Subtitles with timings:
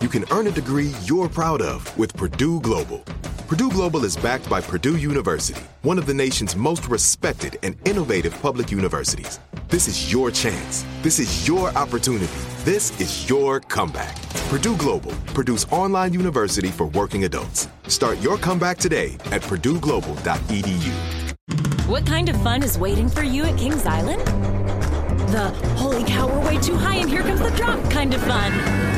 [0.00, 2.98] You can earn a degree you're proud of with Purdue Global.
[3.48, 8.40] Purdue Global is backed by Purdue University, one of the nation's most respected and innovative
[8.40, 9.40] public universities.
[9.66, 10.84] This is your chance.
[11.02, 12.32] This is your opportunity.
[12.58, 14.14] This is your comeback.
[14.50, 17.66] Purdue Global, Purdue's online university for working adults.
[17.88, 20.92] Start your comeback today at purdueglobal.edu.
[21.88, 24.24] What kind of fun is waiting for you at Kings Island?
[25.32, 28.97] The holy cow, we're way too high and here comes the drop kind of fun.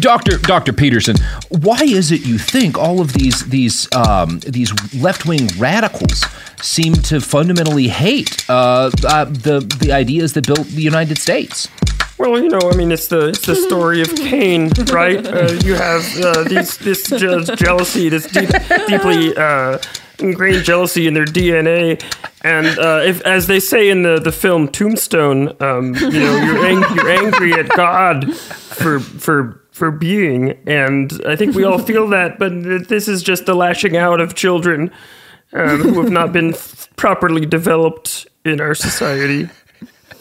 [0.00, 1.16] Doctor Doctor Peterson,
[1.48, 6.24] why is it you think all of these these um, these left wing radicals
[6.60, 11.68] seem to fundamentally hate uh, uh, the the ideas that built the United States?
[12.18, 15.24] Well, you know, I mean, it's the it's the story of Cain, right?
[15.26, 18.50] Uh, you have uh, these this je- jealousy, this deep,
[18.88, 19.78] deeply uh,
[20.18, 22.02] ingrained jealousy in their DNA,
[22.42, 26.66] and uh, if, as they say in the, the film Tombstone, um, you know, you're
[26.66, 32.08] ang- you're angry at God for for for being, and I think we all feel
[32.08, 32.52] that, but
[32.88, 34.90] this is just the lashing out of children
[35.52, 39.48] um, who have not been f- properly developed in our society.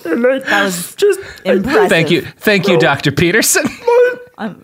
[0.05, 1.89] And I that was just impressive.
[1.89, 3.65] Thank you, thank you, Doctor Peterson.
[4.37, 4.63] Um,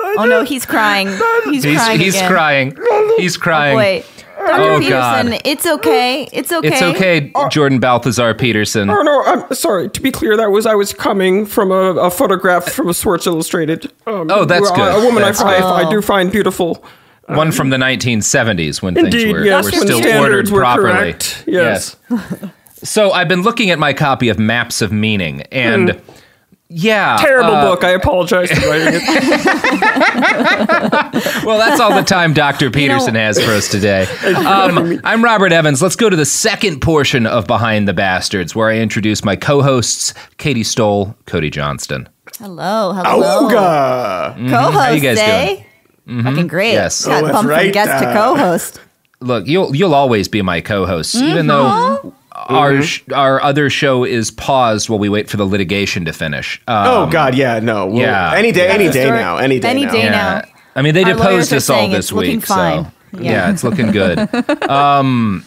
[0.00, 1.08] oh no, he's crying.
[1.44, 2.00] He's, He's crying.
[2.00, 2.30] he's again.
[2.30, 2.76] crying.
[3.18, 3.76] He's crying.
[3.76, 4.06] Wait,
[4.46, 4.62] Dr.
[4.62, 5.40] Oh, Peterson, God.
[5.44, 6.28] it's okay.
[6.32, 6.68] It's okay.
[6.68, 8.88] It's okay, Jordan Balthazar Peterson.
[8.90, 9.88] Oh no, I'm sorry.
[9.90, 13.26] To be clear, that was I was coming from a, a photograph from a Sports
[13.26, 13.92] Illustrated.
[14.06, 14.94] Um, Oh, that's where good.
[14.94, 15.64] A, a woman That's I, good.
[15.64, 16.84] I, I do find beautiful.
[17.28, 20.60] One from the 1970s when Indeed, things were, yes, were when still standards ordered were
[20.60, 20.92] properly.
[20.92, 21.96] correct, yes.
[22.84, 26.10] So I've been looking at my copy of Maps of Meaning, and Hmm.
[26.68, 27.84] Yeah, Terrible uh, book.
[27.84, 29.02] I apologize for writing it.
[31.46, 32.70] Well, that's all the time Dr.
[32.70, 34.06] Peterson has for us today.
[34.46, 35.80] Um, I'm Robert Evans.
[35.82, 40.12] Let's go to the second portion of Behind the Bastards, where I introduce my co-hosts,
[40.38, 42.08] Katie Stoll, Cody Johnston.
[42.38, 43.48] Hello, hello.
[43.48, 44.50] Mhm.
[44.50, 45.62] Co-host, How you guys eh?
[46.06, 46.08] doing?
[46.08, 46.24] Mhm.
[46.24, 46.72] Fucking great.
[46.72, 47.04] Yes.
[47.06, 48.80] Got Oh, that's bumped from right, guest to uh, co-host.
[49.20, 52.12] Look, you'll you'll always be my co-host, even Mhm.
[52.48, 56.12] Though our sh- our other show is paused while we wait for the litigation to
[56.12, 56.60] finish.
[56.68, 57.86] oh Um, God, yeah, no.
[57.86, 58.74] We'll- yeah, any day, yeah.
[58.74, 59.92] any day now, any day Any now.
[59.92, 60.10] day Yeah.
[60.10, 60.42] now.
[60.74, 62.84] I mean, they Our deposed us all this it's week, fine.
[62.84, 63.32] so Yeah.
[63.32, 63.50] yeah.
[63.50, 64.18] it's looking good.
[64.68, 65.44] um,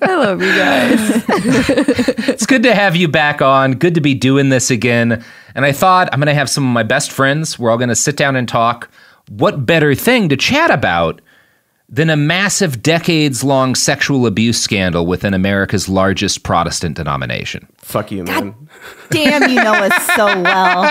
[0.00, 1.24] I love you guys.
[2.28, 3.72] it's good to have you back on.
[3.74, 5.22] Good to be doing this again.
[5.54, 7.58] And I thought I'm going to have some of my best friends.
[7.58, 8.88] We're all going to sit down and talk.
[9.28, 11.20] What better thing to chat about
[11.88, 17.66] than a massive decades long sexual abuse scandal within America's largest Protestant denomination?
[17.78, 18.54] Fuck you, man.
[19.10, 20.84] Damn, you know us so well.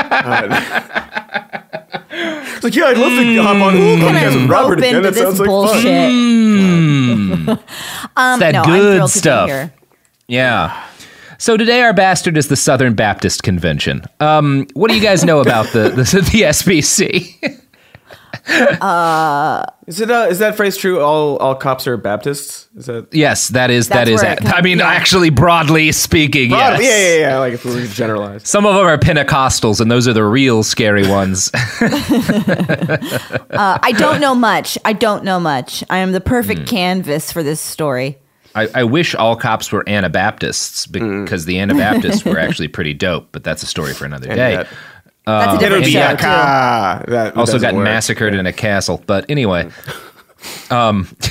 [2.09, 4.79] It's like, yeah, I'd love to hop on Who a can podcast I with Robert
[4.79, 4.95] again.
[4.95, 6.11] into That sounds this like bullshit?
[6.11, 7.63] Mm.
[8.17, 9.47] Um, that no, I'm good stuff.
[9.47, 9.73] To be here.
[10.27, 10.83] Yeah.
[11.37, 14.03] So today our bastard is the Southern Baptist Convention.
[14.19, 15.97] Um, what do you guys know about the the,
[16.31, 17.61] the SBC?
[18.47, 20.09] Uh, Is it?
[20.09, 21.01] Uh, is that phrase true?
[21.01, 22.67] All all cops are Baptists.
[22.77, 23.07] Is that?
[23.13, 24.21] yes, that is That's that is.
[24.21, 24.53] where it it.
[24.53, 24.87] I mean, yeah.
[24.87, 26.83] actually, broadly speaking, Broad- yes.
[26.83, 27.39] Yeah, yeah, yeah.
[27.39, 28.47] Like if we generalize.
[28.47, 31.51] Some of them are Pentecostals, and those are the real scary ones.
[31.81, 34.77] uh, I don't know much.
[34.85, 35.83] I don't know much.
[35.89, 36.65] I am the perfect Hmm.
[36.65, 38.17] canvas for this story.
[38.55, 41.23] I, I wish all cops were Anabaptists Mm.
[41.25, 44.65] because the Anabaptists were actually pretty dope, but that's a story for another day.
[45.27, 46.15] That- That's a different and show,
[47.05, 47.11] too.
[47.11, 47.83] That also got work.
[47.83, 49.03] massacred in a castle.
[49.05, 49.69] But anyway,
[50.71, 51.05] um,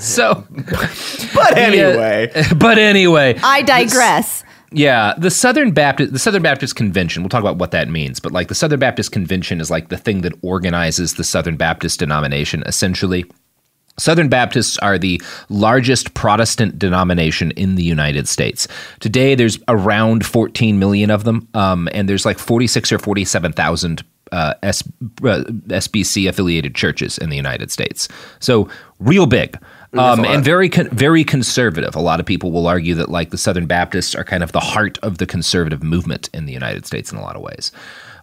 [0.00, 4.44] so But the, uh, anyway, but anyway, I digress.
[4.72, 8.32] yeah, the Southern Baptist the Southern Baptist Convention, we'll talk about what that means, but
[8.32, 12.62] like the Southern Baptist Convention is like the thing that organizes the Southern Baptist denomination
[12.66, 13.24] essentially.
[13.98, 18.68] Southern Baptists are the largest Protestant denomination in the United States.
[19.00, 24.54] Today, there's around 14 million of them, um, and there's like 46 or 47,000 uh,
[24.62, 24.82] S-
[25.22, 28.08] uh, SBC affiliated churches in the United States.
[28.40, 29.58] So, real big.
[29.92, 31.94] Um, and very con- very conservative.
[31.94, 34.60] A lot of people will argue that like the Southern Baptists are kind of the
[34.60, 37.72] heart of the conservative movement in the United States in a lot of ways.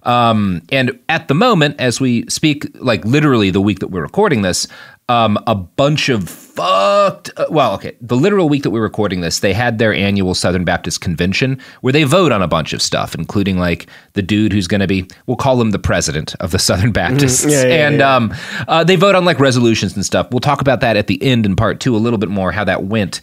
[0.04, 4.42] Um, and at the moment, as we speak, like literally the week that we're recording
[4.42, 4.68] this,
[5.10, 7.30] um, a bunch of fucked.
[7.36, 10.64] Uh, well, okay, the literal week that we're recording this, they had their annual Southern
[10.64, 14.68] Baptist Convention where they vote on a bunch of stuff, including like the dude who's
[14.68, 18.00] going to be, we'll call him the president of the Southern Baptists, Yeah, yeah, and
[18.00, 18.16] yeah.
[18.16, 18.34] um,
[18.68, 20.28] uh, they vote on like resolutions and stuff.
[20.32, 22.64] We'll talk about that at the end in part two a little bit more how
[22.64, 23.20] that went.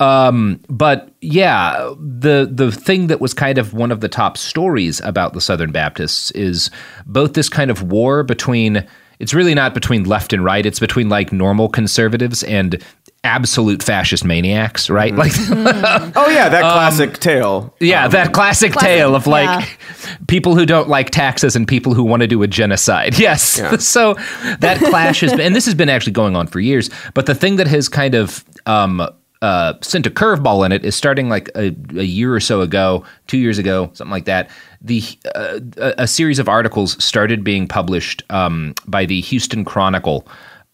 [0.00, 5.00] Um, but yeah, the the thing that was kind of one of the top stories
[5.00, 6.70] about the Southern Baptists is
[7.06, 8.84] both this kind of war between
[9.18, 12.82] it's really not between left and right, it's between like normal conservatives and
[13.24, 15.14] absolute fascist maniacs, right?
[15.14, 16.12] Like mm-hmm.
[16.16, 17.74] oh yeah, that um, classic tale.
[17.80, 20.16] yeah, um, that classic, Classic, tale of like yeah.
[20.26, 23.18] people who don't like taxes and people who want to do a genocide.
[23.22, 23.60] Yes.
[23.86, 24.14] so
[24.58, 26.90] that clash has been, and this has been actually going on for years.
[27.14, 29.06] But the thing that has kind of um,
[29.42, 33.04] uh, sent a curveball in it is starting like a, a year or so ago,
[33.26, 34.48] two years ago, something like that.
[34.80, 35.02] The
[35.34, 40.26] uh, a, a series of articles started being published um, by the Houston Chronicle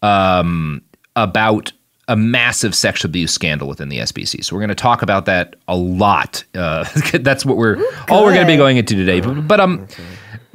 [0.03, 0.81] um,
[1.15, 1.73] about
[2.07, 4.43] a massive sexual abuse scandal within the SBC.
[4.43, 6.43] So we're going to talk about that a lot.
[6.53, 6.85] Uh,
[7.21, 7.77] that's what we're
[8.09, 9.19] all we're going to be going into today.
[9.19, 9.87] But, but um,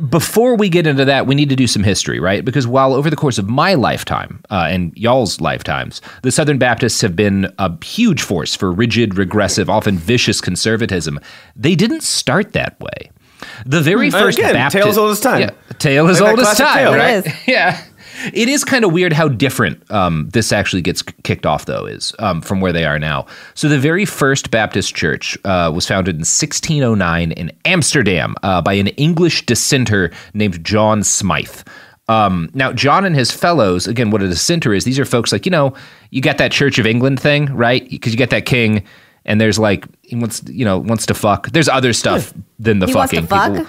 [0.09, 2.45] before we get into that, we need to do some history, right?
[2.45, 7.01] Because while over the course of my lifetime uh, and y'all's lifetimes, the Southern Baptists
[7.01, 11.21] have been a huge force for rigid, regressive, often vicious conservatism,
[11.55, 13.11] they didn't start that way.
[13.67, 14.17] The very Hmm.
[14.19, 15.41] first Again, Baptist, tale as old as time.
[15.43, 16.95] Yeah, tale as Like old as time, tale.
[16.95, 17.27] It right?
[17.27, 17.33] is.
[17.47, 17.81] yeah.
[18.33, 22.15] It is kind of weird how different um, this actually gets kicked off, though, is
[22.19, 23.27] um, from where they are now.
[23.55, 28.75] So, the very first Baptist church uh, was founded in 1609 in Amsterdam uh, by
[28.75, 31.65] an English dissenter named John Smyth.
[32.09, 35.47] Um, now, John and his fellows, again, what a dissenter is, these are folks like,
[35.47, 35.75] you know,
[36.11, 37.89] you got that Church of England thing, right?
[37.89, 38.85] Because you get that king,
[39.25, 41.51] and there's like, he wants, you know, wants to fuck.
[41.51, 43.27] There's other stuff than the He fucking.
[43.27, 43.67] fuck?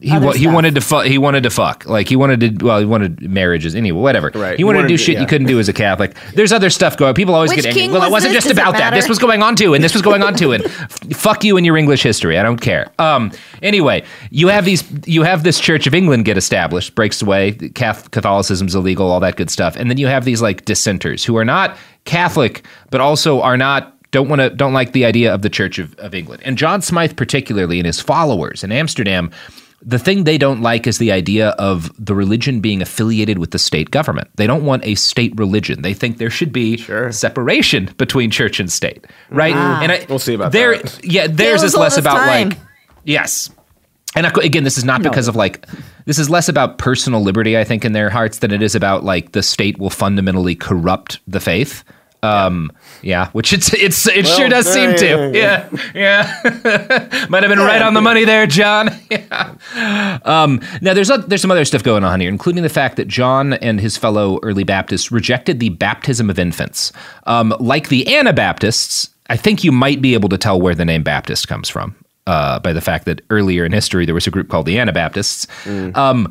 [0.00, 1.06] People- he wa- he wanted to fuck.
[1.06, 1.84] He wanted to fuck.
[1.86, 2.64] Like he wanted to.
[2.64, 4.00] Well, he wanted marriages anyway.
[4.00, 4.30] Whatever.
[4.34, 4.52] Right.
[4.52, 6.16] He He wanted, wanted to do to- shit you couldn't do as a Catholic.
[6.34, 7.14] There's other stuff going.
[7.14, 7.82] People always Which get angry.
[7.82, 8.44] king Well, it was wasn't this?
[8.44, 8.94] just Does about that.
[8.94, 11.56] This was going on too, and this was going on too, and f- fuck you
[11.56, 12.38] and your English history.
[12.38, 12.90] I don't care.
[12.98, 13.32] Um.
[13.62, 14.84] Anyway, you have these.
[15.06, 17.52] You have this Church of England get established, breaks away.
[17.74, 21.36] Cath- Catholicism's illegal, all that good stuff, and then you have these like dissenters who
[21.36, 25.42] are not Catholic, but also are not don't want to don't like the idea of
[25.42, 26.42] the Church of, of England.
[26.44, 29.30] And John Smyth particularly and his followers in Amsterdam,
[29.80, 33.58] the thing they don't like is the idea of the religion being affiliated with the
[33.58, 34.28] state government.
[34.34, 35.82] They don't want a state religion.
[35.82, 36.78] They think there should be
[37.12, 39.54] separation between church and state, right?
[39.54, 39.80] Ah.
[39.82, 41.04] And I, We'll see about there, that.
[41.04, 42.48] Yeah, theirs as is less about time.
[42.48, 42.58] like
[43.04, 43.50] yes.
[44.16, 45.66] And again, this is not because of like
[46.06, 49.04] this is less about personal liberty, I think, in their hearts than it is about
[49.04, 51.84] like the state will fundamentally corrupt the faith.
[52.22, 52.72] Um,
[53.02, 55.30] yeah, which it's it's it Well, sure does seem yeah, to.
[55.34, 57.26] yeah, Yeah, yeah.
[57.30, 58.90] Might have been right on the money there, John.
[59.10, 59.54] yeah.
[60.24, 63.06] Um, now there's a, there's some other stuff going on here, including the fact that
[63.08, 66.92] John and his fellow early Baptists rejected the baptism of infants.
[67.26, 71.02] Um, like the Anabaptists, I think you might be able to tell where the name
[71.02, 71.94] Baptist comes from.
[72.26, 75.46] Uh, by the fact that earlier in history there was a group called the Anabaptists,
[75.94, 76.30] um,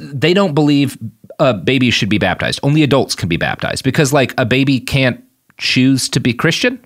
[0.00, 0.96] they don't believe
[1.38, 2.60] uh, baby should be baptized.
[2.62, 5.22] Only adults can be baptized because, like, a baby can't
[5.58, 6.84] choose to be Christian.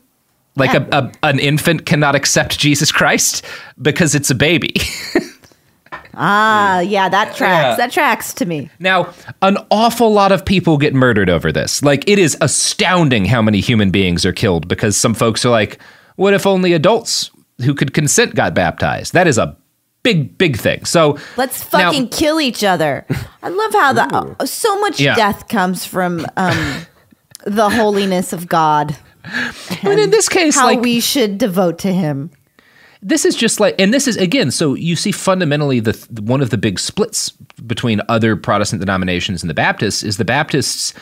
[0.57, 3.45] Like a, a an infant cannot accept Jesus Christ
[3.81, 4.75] because it's a baby.
[6.21, 7.39] Ah, yeah, that tracks.
[7.39, 7.77] Yeah.
[7.77, 8.69] That tracks to me.
[8.81, 11.81] now, an awful lot of people get murdered over this.
[11.81, 15.79] Like it is astounding how many human beings are killed because some folks are like,
[16.17, 17.31] what if only adults
[17.65, 19.13] who could consent got baptized?
[19.13, 19.57] That is a
[20.13, 20.85] big big thing.
[20.85, 23.07] So Let's now- fucking kill each other.
[23.43, 25.15] I love how the uh, so much Yeah.
[25.15, 26.87] death comes from um,
[27.45, 28.97] the holiness of God.
[29.25, 29.53] I
[29.85, 32.31] mean, in this case, how like we should devote to Him.
[33.03, 36.51] this is just like and this is again so you see fundamentally the one of
[36.51, 37.31] the big splits
[37.67, 40.95] between other protestant denominations and the baptists is the baptists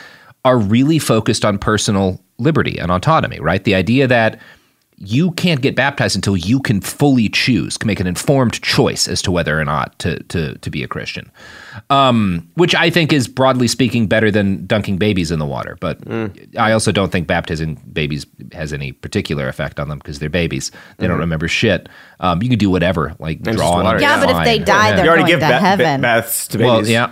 [0.45, 4.39] are really focused on personal liberty and autonomy right the idea that
[4.99, 9.21] you can't get baptized until you can fully choose, can make an informed choice as
[9.21, 11.31] to whether or not to to to be a Christian.
[11.91, 15.77] Um, which I think is broadly speaking better than dunking babies in the water.
[15.79, 15.99] But
[16.57, 20.71] I also don't think baptizing babies has any particular effect on them because they're babies.
[20.97, 21.21] They don't Mhm.
[21.21, 21.87] remember shit.
[22.19, 24.57] Um, you can do whatever, like And draw on water, a Yeah, but if they
[24.57, 24.65] line.
[24.65, 26.01] die, they're You already going give to ba- ba- heaven.
[26.01, 26.89] baths to Well, babies.
[26.89, 27.09] yeah.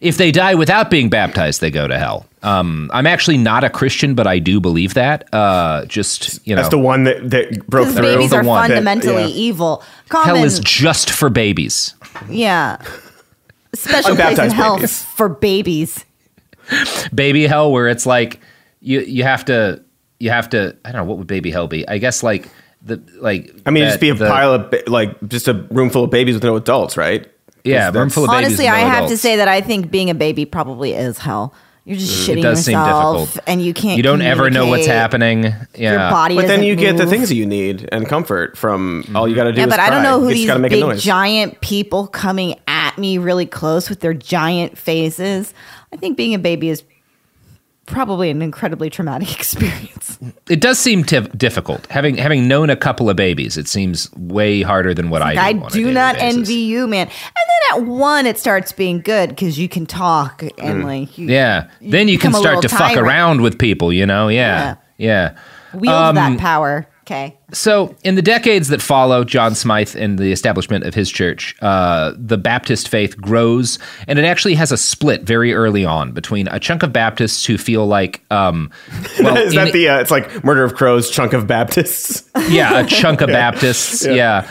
[0.00, 2.26] If they die without being baptized, they go to hell.
[2.42, 5.32] Um, I'm actually not a Christian, but I do believe that.
[5.34, 8.02] Uh, just you know, That's the one that, that broke through.
[8.02, 8.68] babies The are one.
[8.68, 9.28] fundamentally Yeah.
[9.28, 9.82] evil.
[10.10, 11.94] hell is just for babies.
[12.30, 12.78] yeah.
[13.74, 15.02] Special place in hell babies.
[15.02, 16.04] for babies.
[17.14, 18.40] baby hell where it's like
[18.80, 19.82] you you have to
[20.18, 21.86] you have to I don't know what would baby hell be.
[21.88, 22.48] I guess like
[22.82, 25.48] the like I mean, it'd that- just be a the- pile of ba- like just
[25.48, 27.26] a room full of babies with no adults, right?
[27.64, 28.46] Yeah, That's- room full of babies.
[28.46, 31.18] Honestly, and I no have to say that I think being a baby probably is
[31.18, 31.54] hell.
[31.84, 33.44] You're just mm, It shitting does seem yourself, difficult.
[33.48, 33.96] and you can't.
[33.96, 35.44] You don't ever know what's happening.
[35.74, 35.92] Yeah.
[35.92, 36.34] Your body.
[36.34, 39.34] But then doesn't you get the things that you need and comfort from all you
[39.34, 39.60] got to do.
[39.60, 42.98] Yeah, is but I don't know who You these make big giant people coming at
[42.98, 45.54] me really close with their giant faces.
[45.90, 46.82] I think being a baby is
[47.86, 50.18] probably an incredibly traumatic experience.
[50.48, 51.86] It does seem tif- difficult.
[51.86, 55.40] Having having known a couple of babies, it seems way harder than what I do.
[55.40, 56.36] I on a do not basis.
[56.36, 57.06] envy you, man.
[57.06, 61.26] And then at one, it starts being good because you can talk and like you
[61.28, 61.30] Mm.
[61.30, 61.68] Yeah.
[61.80, 64.28] Then you can start little to fuck around with people, you know?
[64.28, 64.76] Yeah.
[64.96, 65.36] Yeah.
[65.74, 66.86] wield Um, that power.
[67.02, 67.38] Okay.
[67.54, 72.12] So, in the decades that follow John Smyth and the establishment of his church, uh,
[72.18, 76.60] the Baptist faith grows, and it actually has a split very early on between a
[76.60, 78.70] chunk of Baptists who feel like, um,
[79.20, 79.88] well, is that the?
[79.88, 82.28] Uh, it's like Murder of Crows chunk of Baptists.
[82.50, 83.50] yeah, a chunk of Yeah.
[83.52, 84.04] Baptists.
[84.04, 84.12] Yeah.
[84.14, 84.50] Yeah.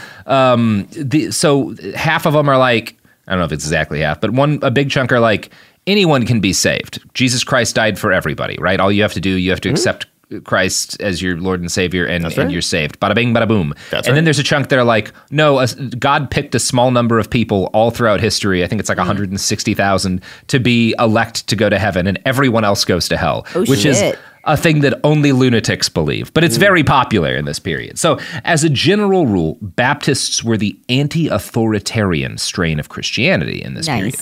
[0.53, 2.96] Um, the, so half of them are like,
[3.27, 5.49] I don't know if it's exactly half, but one a big chunk are like
[5.85, 6.99] anyone can be saved.
[7.13, 8.79] Jesus Christ died for everybody, right?
[8.79, 9.75] All you have to do, you have to mm-hmm.
[9.75, 10.07] accept
[10.43, 12.99] Christ as your Lord and Savior, and, and you're saved.
[12.99, 13.73] Bada bing, bada boom.
[13.91, 15.67] That's and then there's a chunk that are like, no, a,
[15.97, 18.63] God picked a small number of people all throughout history.
[18.63, 19.07] I think it's like mm.
[19.07, 23.61] 160,000 to be elect to go to heaven, and everyone else goes to hell, Oh,
[23.65, 24.19] which is shit.
[24.47, 27.99] A thing that only lunatics believe, but it's very popular in this period.
[27.99, 33.87] So, as a general rule, Baptists were the anti authoritarian strain of Christianity in this
[33.87, 33.99] Nice.
[33.99, 34.19] period.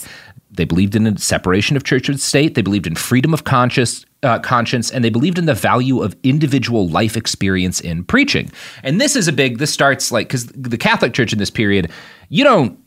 [0.52, 4.06] They believed in a separation of church and state, they believed in freedom of conscience.
[4.24, 8.52] Uh, conscience and they believed in the value of individual life experience in preaching
[8.82, 11.92] and this is a big this starts like because the catholic church in this period
[12.30, 12.80] you don't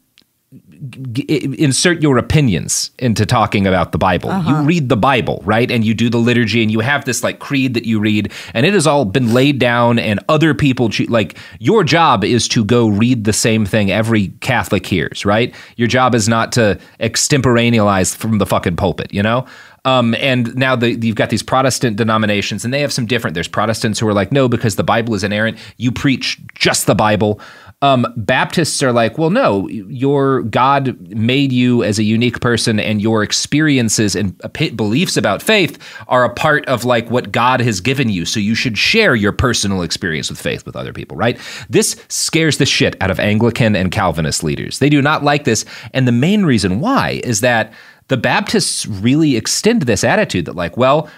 [1.29, 4.31] insert your opinions into talking about the Bible.
[4.47, 5.71] You read the Bible, right?
[5.71, 8.65] And you do the liturgy and you have this like creed that you read and
[8.65, 12.65] it has all been laid down and other people choo- like your job is to
[12.65, 15.55] go read the same thing every Catholic hears, right?
[15.77, 19.47] Your job is not to extemporanealize from the fucking pulpit, you know?
[19.85, 23.35] Um, and now the, you've got these Protestant denominations, and they have some different.
[23.35, 25.57] There's Protestants who are like, no, because the Bible is inerrant.
[25.79, 27.41] You preach just the Bible.
[27.81, 33.01] Um, Baptists are like, well, no, your God made you as a unique person, and
[33.01, 34.37] your experiences and
[34.75, 38.25] beliefs about faith are a part of like what God has given you.
[38.25, 41.39] So you should share your personal experience with faith with other people, right?
[41.71, 44.81] This scares the shit out of Anglican and Calvinist leaders.
[44.81, 47.73] They do not like this, and the main reason why is that
[48.09, 51.09] the Baptists really extend this attitude that, like, well,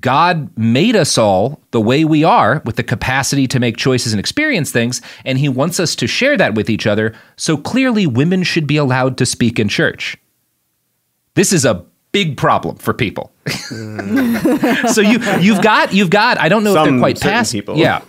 [0.00, 4.20] God made us all the way we are with the capacity to make choices and
[4.20, 7.14] experience things, and He wants us to share that with each other.
[7.36, 10.16] So clearly, women should be allowed to speak in church.
[11.34, 13.30] This is a big problem for people.
[13.46, 17.76] so you you've got you've got I don't know if they're quite past people.
[17.76, 18.02] yeah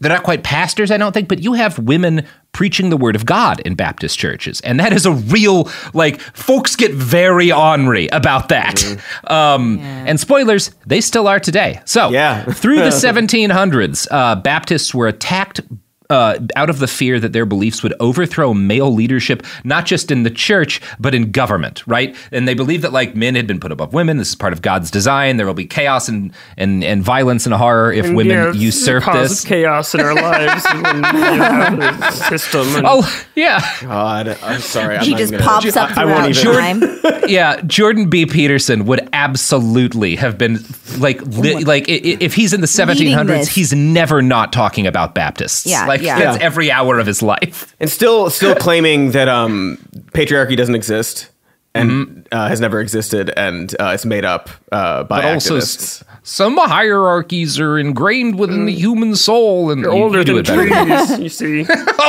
[0.00, 3.24] they're not quite pastors, I don't think, but you have women preaching the word of
[3.26, 4.60] God in Baptist churches.
[4.62, 8.82] And that is a real, like, folks get very ornery about that.
[9.26, 11.80] Um, And spoilers, they still are today.
[11.84, 12.44] So, Yeah.
[12.44, 15.60] through the 1700s, uh, Baptists were attacked.
[16.08, 20.22] Uh, out of the fear that their beliefs would overthrow male leadership, not just in
[20.22, 22.14] the church, but in government, right?
[22.30, 24.16] And they believed that like men had been put above women.
[24.16, 25.36] This is part of God's design.
[25.36, 29.04] There will be chaos and and, and violence and horror if And, women yeah, usurp
[29.04, 29.42] the this.
[29.42, 31.02] of chaos in our lives when you
[31.42, 32.68] have the system.
[32.76, 34.98] And, Oh yeah, God, I'm sorry.
[34.98, 37.02] I'm he not just even gonna- pops up I won't throughout even.
[37.02, 37.22] time.
[37.28, 37.60] yeah.
[37.62, 38.26] Jordan B.
[38.26, 40.58] Peterson would absolutely have been
[40.98, 45.14] like, li- like i- i- if he's in the 1700s, he's never not talking about
[45.14, 45.66] Baptists.
[45.66, 46.18] Yeah, like yeah.
[46.18, 46.44] that's Yeah.
[46.44, 47.74] every hour of his life.
[47.80, 49.78] and still, still claiming that um,
[50.12, 51.30] patriarchy doesn't exist
[51.74, 55.26] and uh, has never existed, and uh, it's made up uh, by Mm-hmm.
[55.28, 56.00] But also, activists.
[56.00, 61.28] s- some hierarchies are ingrained within the human soul, and you're older than trees, you
[61.28, 61.66] see.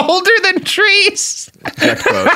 [0.08, 1.52] older than trees.
[1.76, 2.30] direct quote.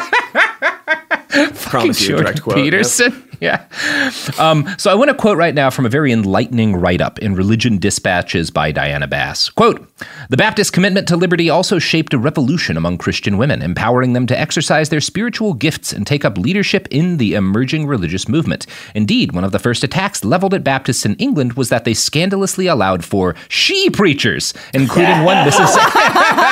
[1.56, 2.58] Promise you, direct quote.
[2.58, 3.14] Yep.
[3.42, 4.34] Peterson.
[4.38, 4.44] yeah.
[4.50, 7.36] Um, so I want to quote right now from a very enlightening write up in
[7.36, 9.50] Religion Dispatches by Diana Bass.
[9.50, 9.86] Quote
[10.30, 14.40] The Baptist commitment to liberty also shaped a revolution among Christian women, empowering them to
[14.40, 18.66] exercise their spiritual gifts and take up leadership in the emerging religious movement.
[18.96, 22.68] Indeed, one of the first attacks leveled at Baptists in England was that they scandalously
[22.68, 25.76] allowed for she preachers, including one Mrs.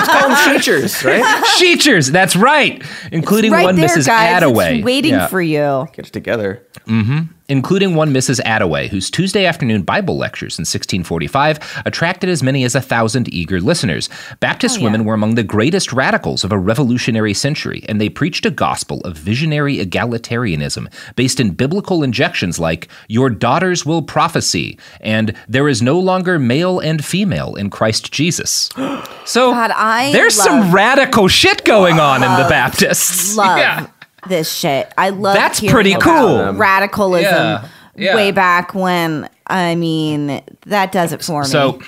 [0.05, 1.23] Call them teachers, right?
[1.59, 2.83] Sheechers, that's right.
[3.11, 4.07] Including right one there, Mrs.
[4.07, 4.41] guys.
[4.41, 4.77] Attaway.
[4.77, 5.27] It's waiting Yeah.
[5.27, 5.87] for you.
[5.93, 6.65] Get it together.
[6.89, 7.19] Hmm
[7.51, 8.39] Including one Mrs.
[8.41, 13.59] Attaway, whose Tuesday afternoon Bible lectures in 1645 attracted as many as a thousand eager
[13.59, 14.07] listeners.
[14.39, 18.51] Baptist women were among the greatest radicals of a revolutionary century, and they preached a
[18.51, 25.67] gospel of visionary egalitarianism based in biblical injections like, Your daughters will prophesy, and There
[25.67, 28.69] is no longer male and female in Christ Jesus.
[29.25, 33.35] So God, I there's some radical shit going on in the Baptists.
[33.35, 33.87] Love Yeah.
[34.27, 34.91] This shit.
[34.97, 36.53] I love That's pretty cool.
[36.53, 38.15] Radicalism Yeah, yeah.
[38.15, 39.29] way back when.
[39.47, 41.47] I mean, that does it for me.
[41.47, 41.81] So,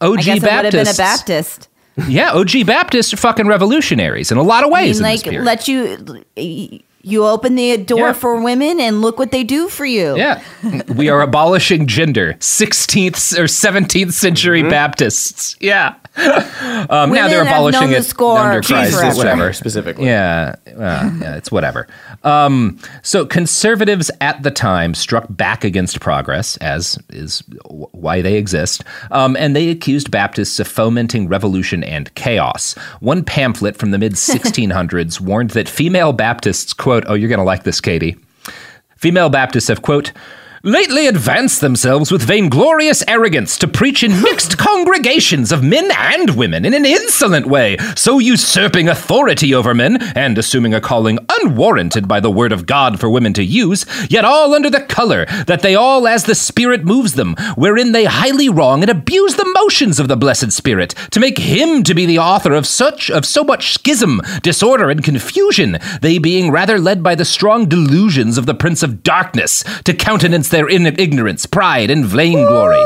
[0.00, 1.68] OG I guess I would have been a Baptist.
[2.08, 5.00] yeah, OG Baptists are fucking revolutionaries in a lot of I ways.
[5.00, 6.24] mean, in like, this let you.
[7.00, 8.12] You open the door Yeah.
[8.12, 10.16] for women, and look what they do for you.
[10.16, 10.42] yeah,
[10.94, 12.34] we are abolishing gender.
[12.40, 14.70] 16th or 17th century mm-hmm.
[14.70, 15.56] Baptists.
[15.60, 15.94] Yeah.
[16.90, 18.92] Um, now they're abolishing known the it score under Christ.
[18.94, 19.08] forever.
[19.08, 19.52] It's whatever.
[19.52, 20.06] Specifically.
[20.06, 21.86] Yeah, well, yeah, it's whatever.
[22.24, 28.34] Um, so conservatives at the time struck back against progress, as is w- why they
[28.36, 32.74] exist, um, and they accused Baptists of fomenting revolution and chaos.
[33.00, 37.44] One pamphlet from the mid 1600s warned that female Baptists, quote, oh, you're going to
[37.44, 38.16] like this, Katie.
[38.96, 40.12] Female Baptists have, quote,
[40.62, 46.64] lately advanced themselves with vainglorious arrogance to preach in mixed congregations of men and women
[46.64, 52.20] in an insolent way, so usurping authority over men and assuming a calling unwarranted by
[52.20, 55.74] the word of God for women to use, yet all under the color that they
[55.74, 60.08] all as the Spirit moves them, wherein they highly wrong and abuse the motions of
[60.08, 63.74] the blessed Spirit, to make him to be the author of such of so much
[63.74, 68.82] schism, disorder, and confusion, they being rather led by the strong delusions of the Prince
[68.82, 72.84] of Darkness to countenance their in- ignorance, pride, and vainglory.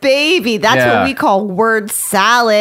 [0.00, 0.98] Baby, that's Yeah.
[1.00, 2.54] what we call word salad.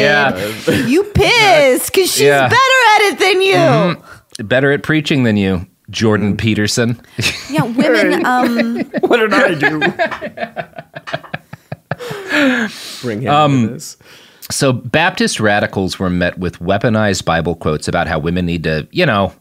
[0.00, 0.52] Yeah.
[0.86, 2.48] You pissed because she's Yeah.
[2.48, 3.54] better at it than you.
[3.54, 4.48] Mhm.
[4.48, 7.00] Better at preaching than you, Jordan Peterson.
[7.50, 8.26] Yeah, women.
[8.26, 9.80] Um, what did I do?
[13.02, 13.96] Bring him Um, into this.
[14.50, 19.04] So, Baptist radicals were met with weaponized Bible quotes about how women need to, you
[19.06, 19.32] know,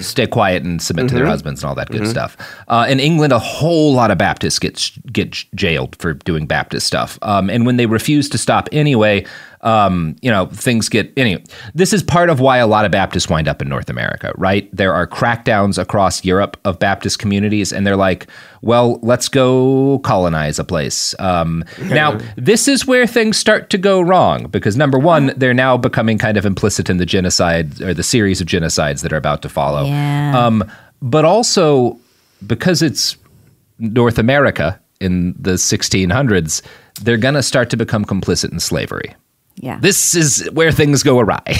[0.00, 1.28] stay quiet and submit to their Mhm.
[1.28, 2.08] husbands and all that good Mhm.
[2.10, 2.36] stuff.
[2.66, 7.18] Uh, in England, a whole lot of Baptists get get jailed for doing Baptist stuff,
[7.22, 9.24] um, and when they refuse to stop anyway,
[9.64, 11.42] um, you know, things get anyway.
[11.74, 14.68] This is part of why a lot of Baptists wind up in North America, right?
[14.76, 18.26] There are crackdowns across Europe of Baptist communities, and they're like,
[18.60, 21.14] well, let's go colonize a place.
[21.18, 25.78] Um, now, this is where things start to go wrong because number one, they're now
[25.78, 29.40] becoming kind of implicit in the genocide or the series of genocides that are about
[29.42, 29.84] to follow.
[29.84, 30.38] Yeah.
[30.38, 31.98] Um, but also
[32.46, 33.16] because it's
[33.78, 36.62] North America in the 1600s,
[37.00, 39.14] they're going to start to become complicit in slavery.
[39.56, 39.78] Yeah.
[39.80, 41.42] This is where things go awry.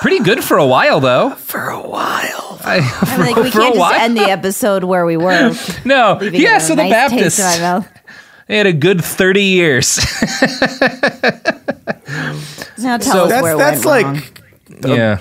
[0.00, 1.30] Pretty good for a while, though.
[1.30, 2.58] For a while.
[2.64, 5.54] I, for, I'm like, we for can't a just end the episode where we were.
[5.84, 6.58] no, yeah.
[6.58, 7.88] So the nice taste Baptists, in my mouth.
[8.48, 9.98] they had a good thirty years.
[12.78, 14.42] Now tell So us that's where it that's went like
[14.84, 14.96] wrong.
[14.96, 15.18] yeah.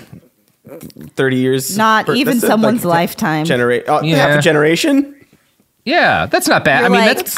[1.15, 1.77] thirty years.
[1.77, 3.45] Not per- even someone's like, lifetime.
[3.45, 4.37] Genera- oh, half Yeah.
[4.37, 5.15] a generation.
[5.85, 6.79] Yeah, that's not bad.
[6.79, 7.37] You're I mean, like, that's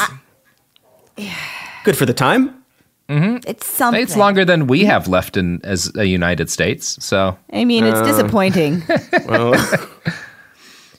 [1.84, 2.55] Good for the time.
[3.08, 4.02] It's something.
[4.02, 6.96] it's longer than we have left in as a United States.
[7.04, 8.82] So I mean, it's Uh, disappointing.
[9.28, 9.54] Well,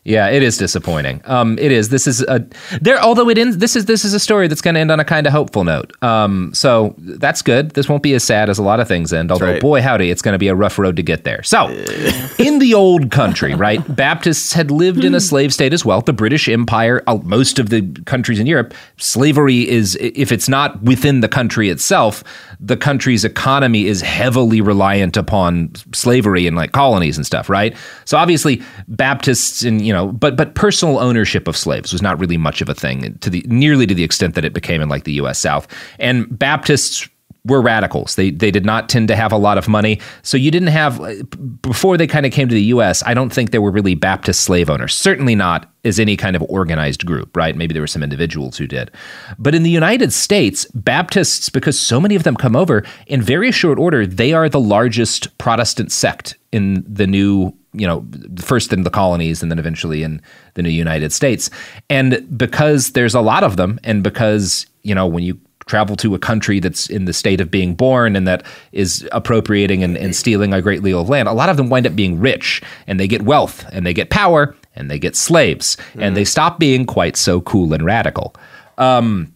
[0.07, 1.21] Yeah, it is disappointing.
[1.25, 1.89] Um, it is.
[1.89, 2.47] This is a
[2.79, 2.97] there.
[2.97, 3.57] Although it ends.
[3.57, 5.65] This is this is a story that's going to end on a kind of hopeful
[5.65, 5.91] note.
[6.01, 7.71] Um, so that's good.
[7.71, 9.33] This won't be as sad as a lot of things end.
[9.33, 9.61] Although, right.
[9.61, 11.43] boy, howdy, it's going to be a rough road to get there.
[11.43, 11.67] So,
[12.39, 15.99] in the old country, right, Baptists had lived in a slave state as well.
[15.99, 20.81] The British Empire, uh, most of the countries in Europe, slavery is if it's not
[20.83, 22.23] within the country itself,
[22.59, 27.75] the country's economy is heavily reliant upon slavery and like colonies and stuff, right?
[28.05, 32.37] So obviously Baptists and you know, but but personal ownership of slaves was not really
[32.37, 35.03] much of a thing to the nearly to the extent that it became in like
[35.03, 35.67] the US South.
[35.99, 37.07] And Baptists
[37.47, 38.15] were radicals.
[38.15, 39.99] They they did not tend to have a lot of money.
[40.21, 41.23] So you didn't have uh,
[41.61, 44.41] before they kind of came to the US, I don't think there were really Baptist
[44.41, 44.93] slave owners.
[44.93, 47.55] Certainly not as any kind of organized group, right?
[47.55, 48.91] Maybe there were some individuals who did.
[49.39, 53.51] But in the United States, Baptists because so many of them come over in very
[53.51, 58.03] short order, they are the largest Protestant sect in the new you know,
[58.39, 60.19] first in the colonies and then eventually in
[60.55, 61.49] the new United States.
[61.89, 66.15] And because there's a lot of them, and because, you know, when you travel to
[66.15, 70.15] a country that's in the state of being born and that is appropriating and, and
[70.15, 72.99] stealing a great deal of land, a lot of them wind up being rich and
[72.99, 76.85] they get wealth and they get power and they get slaves and they stop being
[76.85, 78.35] quite so cool and radical.
[78.77, 79.33] Um,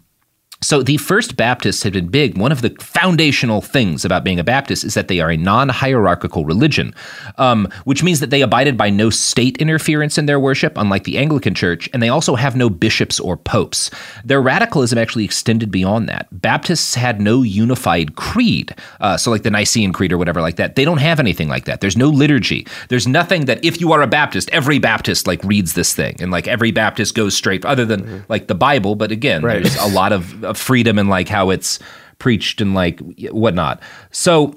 [0.63, 2.37] so the first Baptists had been big.
[2.37, 6.45] One of the foundational things about being a Baptist is that they are a non-hierarchical
[6.45, 6.93] religion,
[7.37, 11.17] um, which means that they abided by no state interference in their worship, unlike the
[11.17, 13.89] Anglican Church, and they also have no bishops or popes.
[14.23, 16.27] Their radicalism actually extended beyond that.
[16.31, 20.75] Baptists had no unified creed, uh, so like the Nicene Creed or whatever like that.
[20.75, 21.81] They don't have anything like that.
[21.81, 22.67] There's no liturgy.
[22.89, 26.31] There's nothing that if you are a Baptist, every Baptist like reads this thing, and
[26.31, 28.95] like every Baptist goes straight, other than like the Bible.
[28.95, 29.63] But again, Right.
[29.63, 31.79] there's a lot of, of freedom and like how it's
[32.19, 32.99] preached and like
[33.31, 33.81] whatnot.
[34.11, 34.53] So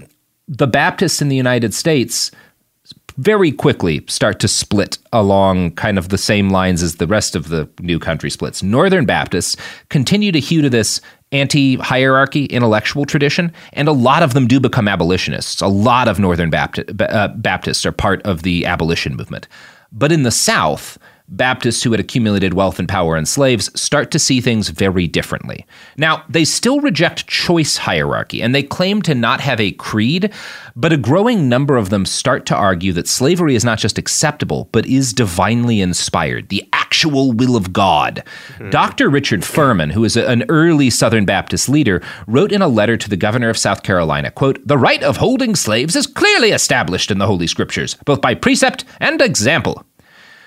[0.46, 2.30] the Baptists in the United States
[3.16, 7.48] very quickly start to split along kind of the same lines as the rest of
[7.48, 8.62] the new country splits.
[8.62, 9.56] Northern Baptists
[9.88, 11.00] continue to hew to this
[11.32, 15.60] anti hierarchy intellectual tradition, and a lot of them do become abolitionists.
[15.60, 19.48] A lot of Northern Bapti- uh, Baptists are part of the abolition movement.
[19.92, 24.18] But in the South, Baptists who had accumulated wealth and power and slaves start to
[24.18, 25.64] see things very differently.
[25.96, 30.30] Now, they still reject choice hierarchy and they claim to not have a creed,
[30.76, 34.68] but a growing number of them start to argue that slavery is not just acceptable,
[34.70, 38.22] but is divinely inspired, the actual will of God.
[38.58, 38.68] Hmm.
[38.68, 39.08] Dr.
[39.08, 43.08] Richard Furman, who is a- an early Southern Baptist leader, wrote in a letter to
[43.08, 47.16] the governor of South Carolina, quote, "The right of holding slaves is clearly established in
[47.16, 49.84] the Holy Scriptures, both by precept and example."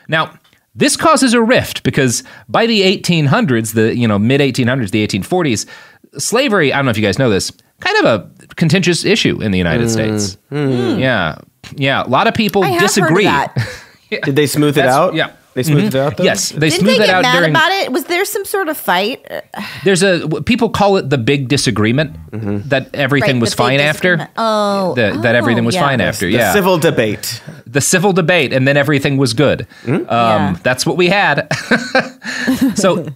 [0.07, 0.33] Now,
[0.77, 5.65] this causes a rift because by the 1800s, the you know mid 1800s, the 1840s,
[6.17, 6.71] slavery.
[6.71, 9.57] I don't know if you guys know this, kind of a contentious issue in the
[9.57, 10.17] United mm-hmm.
[10.17, 10.37] States.
[10.51, 11.39] Yeah,
[11.75, 12.03] yeah.
[12.05, 13.23] A lot of people I have heard of disagree.
[13.25, 13.55] that.
[14.23, 15.15] Did they smooth it That's- out?
[15.15, 15.33] yeah.
[15.57, 15.95] They smoothed Mhm.
[15.95, 16.17] it out.
[16.17, 16.23] Though?
[16.23, 17.49] Yes, they Didn't smoothed they it get out mad during.
[17.49, 17.91] about it?
[17.91, 19.25] Was there some sort of fight?
[19.83, 22.15] There's a people call it the big disagreement
[22.69, 24.29] that everything right, was fine after.
[24.37, 25.81] Oh, The- that everything oh, was yeah.
[25.81, 26.27] fine after.
[26.27, 27.41] The Yeah, civil debate.
[27.65, 29.65] the civil debate, and then everything was good.
[29.87, 30.55] Um, Yeah.
[30.61, 31.47] That's what we had.
[32.75, 33.07] so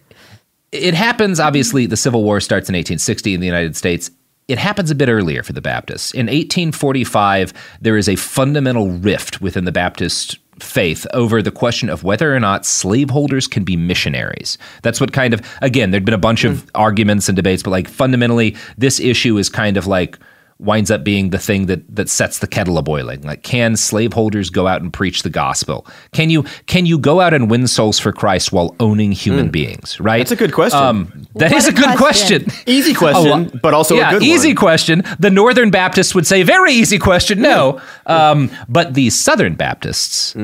[0.71, 4.09] it happens, obviously, the Civil War starts in 1860 in the United States.
[4.47, 6.11] It happens a bit earlier for the Baptists.
[6.11, 12.03] In 1845, there is a fundamental rift within the Baptist faith over the question of
[12.03, 14.57] whether or not slaveholders can be missionaries.
[14.81, 16.69] That's what kind of, again, there'd been a bunch of hmm.
[16.75, 20.17] arguments and debates, but like fundamentally, this issue is kind of like
[20.61, 23.21] winds up being the thing that that sets the kettle a boiling.
[23.23, 25.85] Like, can slaveholders go out and preach the gospel?
[26.13, 29.99] Can you can you go out and win souls for Christ while owning human beings?
[29.99, 30.19] Right.
[30.19, 30.79] That's a good question.
[30.79, 32.43] Um, that What is a a good question.
[32.45, 32.63] question.
[32.67, 34.55] Easy question, lo- but also yeah, a good easy one.
[34.57, 35.03] question.
[35.19, 37.41] The Northern Baptists would say very easy question.
[37.41, 40.35] No, um, but the Southern Baptists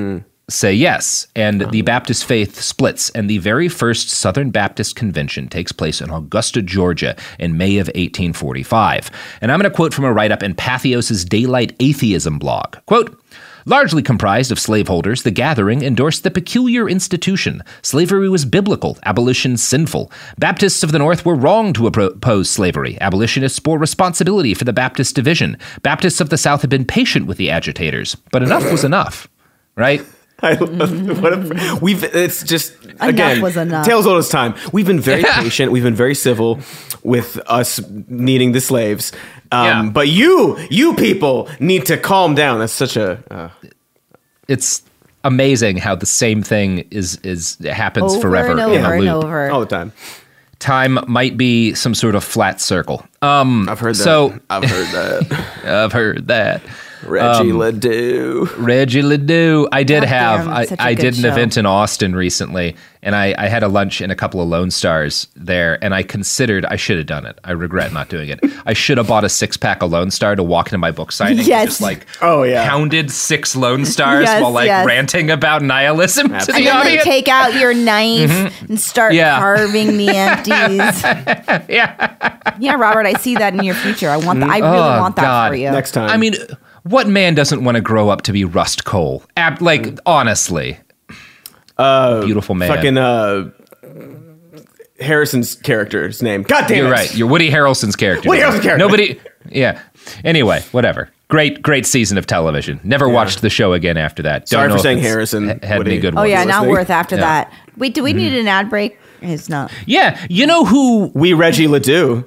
[0.50, 1.84] say yes, and the uh-huh.
[1.84, 3.10] Baptist faith splits.
[3.10, 7.88] And the very first Southern Baptist convention takes place in Augusta, Georgia, in May of
[7.88, 9.12] 1845.
[9.42, 12.78] And I'm going to quote from a write-up in Patheos's Daylight Atheism blog.
[12.86, 13.22] Quote.
[13.66, 17.62] Largely comprised of slaveholders, the gathering endorsed the peculiar institution.
[17.82, 20.10] Slavery was biblical, abolition sinful.
[20.38, 22.98] Baptists of the North were wrong to oppose slavery.
[23.02, 25.58] Abolitionists bore responsibility for the Baptist division.
[25.82, 29.28] Baptists of the South had been patient with the agitators, but enough was enough,
[29.76, 30.02] right?
[30.44, 33.86] I love, what a, we've it's just again was enough.
[33.86, 34.54] tales old as time.
[34.72, 35.42] We've been very Yeah.
[35.42, 35.72] patient.
[35.72, 36.60] We've been very civil
[37.04, 39.12] with us needing the slaves.
[39.52, 39.90] Um, Yeah.
[39.92, 42.60] But you, you people need to calm down.
[42.60, 43.50] That's such a uh,
[44.48, 44.84] It's
[45.24, 49.10] amazing how the same thing is is happens Over forever and in over a and
[49.10, 49.50] over.
[49.50, 49.92] all the time.
[50.60, 53.06] Time might be some sort of flat circle.
[53.22, 54.04] Um, I've heard that.
[54.04, 55.46] So I've heard that.
[55.66, 56.62] I've heard that.
[57.06, 58.50] Reggie Um, Ledoux.
[58.58, 59.68] Reggie Ledoux.
[59.72, 60.46] I did God have.
[60.46, 61.28] damn, I, such a I good did an show.
[61.30, 64.72] event in Austin recently, and I, I had a lunch in a couple of Lone
[64.72, 67.38] Stars there, and I considered I should have done it.
[67.44, 68.40] I regret not doing it.
[68.66, 71.12] I should have bought a six pack of Lone Star to walk into my book
[71.12, 71.40] signing.
[71.40, 71.66] and Yes.
[71.66, 72.68] just like Oh yeah.
[72.68, 74.86] pounded six Lone Stars Yes, while like yes.
[74.86, 77.04] ranting about nihilism to And the then like, audience.
[77.04, 79.38] take out your knife and start Yeah.
[79.40, 81.04] carving the empties.
[81.70, 82.54] yeah.
[82.60, 84.10] yeah, Robert, I see that in your future.
[84.10, 84.40] I want.
[84.40, 84.50] That.
[84.50, 85.50] I really Oh, want that God.
[85.52, 85.70] for you.
[85.72, 86.10] Next time.
[86.10, 86.36] I mean,
[86.90, 89.24] what man doesn't want to grow up to be Rust Cohle?
[89.36, 90.80] Ab- like honestly,
[91.78, 92.70] Uh, beautiful man.
[92.70, 93.50] Fucking uh,
[95.00, 96.44] Harrison's character's name.
[96.44, 96.92] God damn You're it.
[96.92, 97.16] right.
[97.16, 98.28] You're Woody Harrelson's character.
[98.30, 98.78] Woody Harrelson's character.
[98.78, 99.20] Nobody.
[99.50, 99.80] Yeah.
[100.24, 101.10] Anyway, whatever.
[101.28, 102.80] Great, great season of television.
[102.84, 104.42] Never watched the show again after that.
[104.44, 105.92] Don't Sorry know for saying Harrison, ha- Had Woody.
[105.92, 106.32] any good Oh ones.
[106.32, 106.72] yeah, not listening.
[106.72, 107.22] worth after Yeah.
[107.22, 107.54] that.
[107.76, 108.98] Wait, do we need an ad break?
[109.22, 109.72] It's not.
[109.86, 110.18] Yeah.
[110.30, 111.12] You know who?
[111.14, 112.24] We Reggie Ledoux.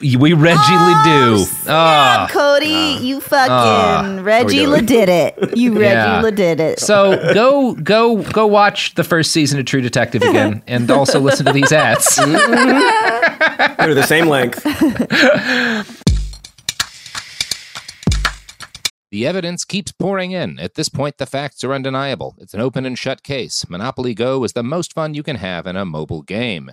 [0.00, 1.38] We regularly do.
[1.44, 2.28] Snap, Ah.
[2.30, 4.18] Cody, you fucking Ah.
[4.20, 5.38] Reggie Are we doing- did it.
[5.56, 6.30] You Reggie Yeah.
[6.30, 6.80] did it.
[6.80, 11.46] So go go go watch the first season of True Detective again, and also listen
[11.46, 12.16] to these ads.
[13.78, 14.64] They're the same length.
[19.12, 20.58] The evidence keeps pouring in.
[20.58, 22.34] At this point, the facts are undeniable.
[22.38, 23.64] It's an open and shut case.
[23.68, 26.72] Monopoly Go is the most fun you can have in a mobile game.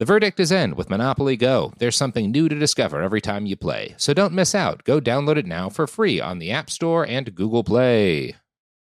[0.00, 1.72] The verdict is in with Monopoly Go.
[1.78, 3.94] There's something new to discover every time you play.
[3.96, 4.82] So don't miss out.
[4.82, 8.34] Go download it now for free on the App Store and Google Play.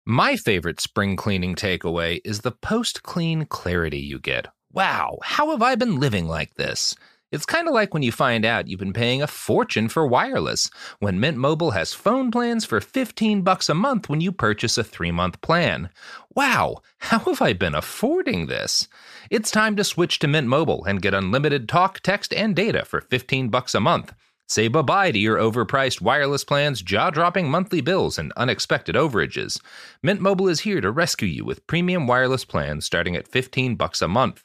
[0.06, 4.46] My favorite spring cleaning takeaway is the post clean clarity you get.
[4.72, 6.94] Wow, how have I been living like this?
[7.30, 10.70] It's kind of like when you find out you've been paying a fortune for wireless,
[11.00, 14.84] when Mint Mobile has phone plans for 15 bucks a month when you purchase a
[14.84, 15.90] 3-month plan.
[16.34, 18.88] Wow, how have I been affording this?
[19.30, 23.00] It's time to switch to Mint Mobile and get unlimited talk, text, and data for
[23.00, 24.12] 15 bucks a month.
[24.46, 29.58] Say bye-bye to your overpriced wireless plans, jaw-dropping monthly bills, and unexpected overages.
[30.02, 34.02] Mint Mobile is here to rescue you with premium wireless plans starting at 15 bucks
[34.02, 34.44] a month.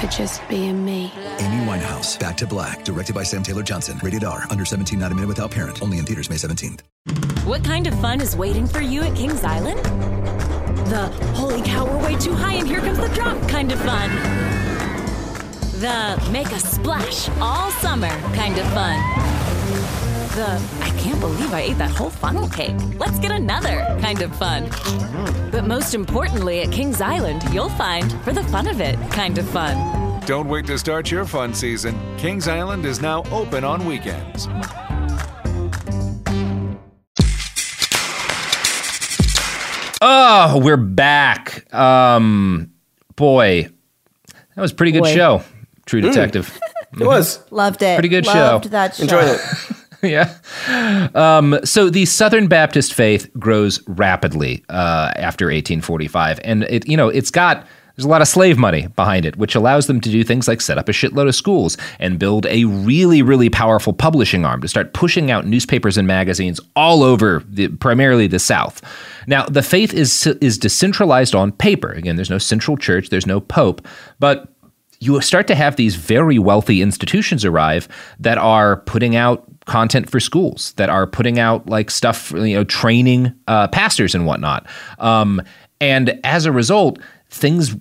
[0.00, 1.12] for just being me.
[1.38, 3.98] Amy Winehouse, Back to Black, directed by Sam Taylor Johnson.
[4.02, 5.82] Rated R, under 17, not a minute without parent.
[5.82, 6.80] Only in theaters May 17th.
[7.44, 9.80] What kind of fun is waiting for you at Kings Island?
[10.88, 14.10] The holy cow, we're way too high and here comes the drop kind of fun.
[15.80, 20.03] The make a splash all summer kind of fun.
[20.34, 22.74] The I can't believe I ate that whole funnel cake.
[22.98, 24.68] Let's get another kind of fun.
[25.52, 29.48] But most importantly, at Kings Island, you'll find for the fun of it kind of
[29.48, 30.20] fun.
[30.26, 31.94] Don't wait to start your fun season.
[32.16, 34.48] Kings Island is now open on weekends.
[40.06, 41.72] Oh, we're back.
[41.72, 42.72] Um,
[43.16, 43.68] boy,
[44.54, 45.14] that was a pretty good Boy.
[45.14, 45.42] show.
[45.86, 46.08] True Mm.
[46.12, 46.58] Detective.
[46.96, 47.40] It was.
[47.50, 47.96] Loved it.
[47.96, 48.68] Pretty good Loved show.
[48.70, 49.02] that show.
[49.02, 49.40] Enjoyed it.
[50.68, 51.08] yeah.
[51.14, 57.08] Um, so the Southern Baptist faith grows rapidly uh, after 1845, and it you know
[57.08, 60.24] it's got there's a lot of slave money behind it, which allows them to do
[60.24, 64.44] things like set up a shitload of schools and build a really really powerful publishing
[64.44, 68.82] arm to start pushing out newspapers and magazines all over the, primarily the South.
[69.26, 71.92] Now the faith is is decentralized on paper.
[71.92, 73.86] Again, there's no central church, there's no pope,
[74.18, 74.50] but
[75.04, 77.88] you start to have these very wealthy institutions arrive
[78.18, 82.64] that are putting out content for schools that are putting out like stuff you know
[82.64, 84.66] training uh, pastors and whatnot.
[84.98, 85.42] Um,
[85.80, 86.98] and as a result
[87.30, 87.74] things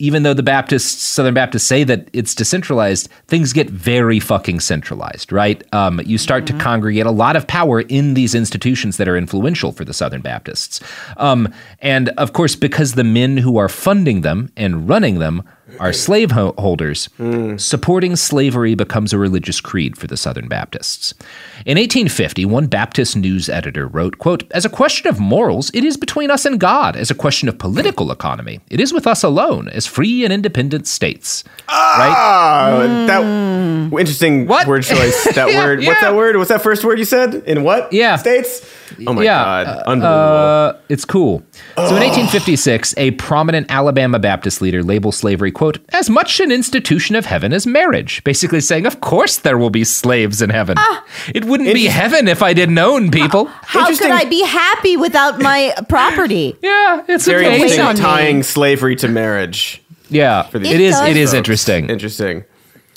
[0.00, 5.32] even though the baptists southern baptists say that it's decentralized things get very fucking centralized
[5.32, 5.62] right?
[5.72, 9.72] Um, you start to congregate a lot of power in these institutions that are influential
[9.72, 10.80] for the southern baptists.
[11.16, 15.42] Um, and of course because the men who are funding them and running them
[15.80, 21.12] are slaveholders, ho- holders, supporting slavery becomes a religious creed for the Southern Baptists.
[21.66, 25.96] In 1850, one Baptist news editor wrote, quote, As a question of morals, it is
[25.96, 26.96] between us and God.
[26.96, 30.86] As a question of political economy, it is with us alone, as free and independent
[30.86, 31.44] states.
[31.68, 33.06] Ah, Hmm.
[33.90, 35.24] that interesting word choice.
[35.34, 35.84] That Yeah, word.
[35.84, 36.36] What's that word?
[36.36, 37.34] What's that first word you said?
[37.46, 37.92] In what?
[37.92, 38.16] Yeah.
[38.16, 38.68] States.
[39.06, 40.78] Oh my yeah, god, uh, unbelievable!
[40.78, 41.42] uh, it's cool.
[41.76, 47.14] So in 1856, a prominent Alabama Baptist leader labeled slavery, quote, as much an institution
[47.16, 48.22] of heaven as marriage.
[48.24, 50.76] Basically saying, of course there will be slaves in heaven.
[51.34, 53.46] it wouldn't be heaven if I didn't own people.
[53.46, 56.56] How could I be happy without my property?
[56.62, 57.54] Yeah, it's Very okay.
[57.56, 58.00] interesting Wait on me.
[58.00, 59.82] tying slavery to marriage.
[60.10, 61.90] Yeah, for It is- it is interesting.
[61.90, 62.44] Interesting.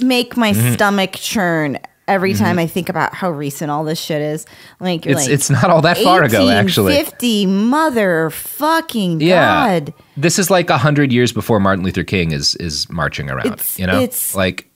[0.01, 0.73] Make my Mhm.
[0.73, 1.77] stomach churn
[2.12, 2.60] every time mm-hmm.
[2.60, 4.45] I think about how recent all this shit is.
[4.80, 6.95] Like It's- like it's not all that far ago, actually.
[6.95, 9.80] Fifty motherfucking Yeah.
[9.80, 9.93] god.
[10.17, 13.47] This is like a hundred years before Martin Luther King is is marching around.
[13.47, 14.69] It's- you know, it's- like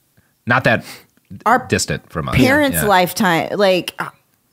[0.48, 0.86] not that
[1.46, 2.36] Our distant from us.
[2.36, 2.86] Parents' Yeah.
[2.86, 4.00] lifetime, like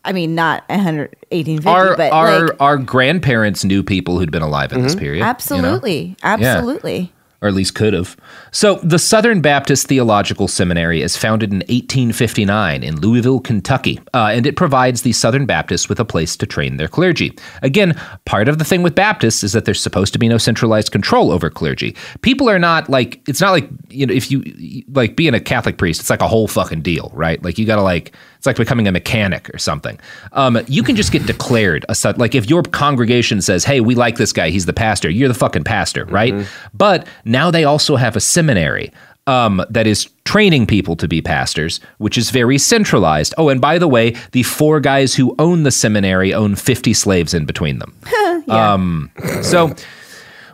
[0.05, 4.43] I mean, not 100, 1850, Our but our like our grandparents knew people who'd been
[4.43, 5.01] alive in this mm-hmm.
[5.01, 5.19] period.
[5.19, 5.31] you know?
[5.31, 7.07] absolutely, Yeah.
[7.43, 8.17] Or at least could have.
[8.53, 14.47] So, the Southern Baptist Theological Seminary is founded in 1859 in Louisville, Kentucky, uh, and
[14.47, 17.37] it provides the Southern Baptists with a place to train their clergy.
[17.63, 20.93] Again, part of the thing with Baptists is that there's supposed to be no centralized
[20.93, 21.97] control over clergy.
[22.23, 25.77] People are not like it's not like you know if you like being a Catholic
[25.77, 27.43] priest, it's like a whole fucking deal, right?
[27.43, 30.01] Like you got to like it's like becoming a mechanic or something.
[30.33, 34.17] Um, you can just get declared a like if your congregation says, "Hey, we like
[34.17, 34.51] this guy.
[34.51, 36.35] He's the pastor." You're the fucking pastor, right?
[36.75, 38.91] But now they also have a seminary
[39.29, 43.33] um, that is training people to be pastors, which is very centralized.
[43.39, 47.35] Oh, and by the way, the four guys who own the seminary own 50 slaves
[47.35, 47.95] in between them.
[48.49, 49.73] um, so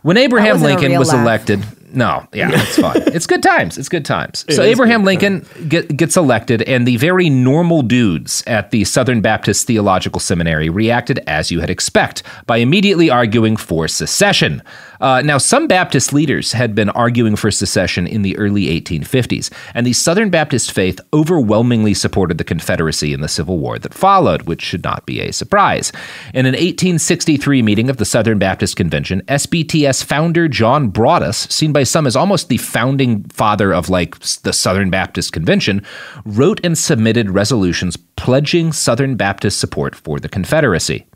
[0.02, 1.22] when Abraham Lincoln was laugh.
[1.22, 3.02] elected, no, yeah, it's fine.
[3.14, 3.78] it's good times.
[3.78, 4.44] It's good times.
[4.48, 9.20] It so Abraham Lincoln get, gets elected, and the very normal dudes at the Southern
[9.20, 14.62] Baptist Theological Seminary reacted as you had expect by immediately arguing for secession.
[15.00, 19.86] Uh, now, some Baptist leaders had been arguing for secession in the early 1850s, and
[19.86, 24.62] the Southern Baptist faith overwhelmingly supported the Confederacy in the Civil War that followed, which
[24.62, 25.92] should not be a surprise.
[26.34, 31.84] In an 1863 meeting of the Southern Baptist Convention, SBTS founder John Broadus, seen by
[31.84, 35.84] some as almost the founding father of like the Southern Baptist Convention,
[36.24, 41.06] wrote and submitted resolutions pledging Southern Baptist support for the Confederacy.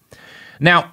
[0.60, 0.90] Now,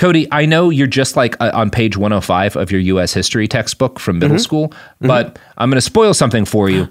[0.00, 3.12] Cody, I know you're just like uh, on page 105 of your U.S.
[3.12, 4.40] history textbook from middle Mhm.
[4.40, 6.88] school, but I'm going to spoil something for you.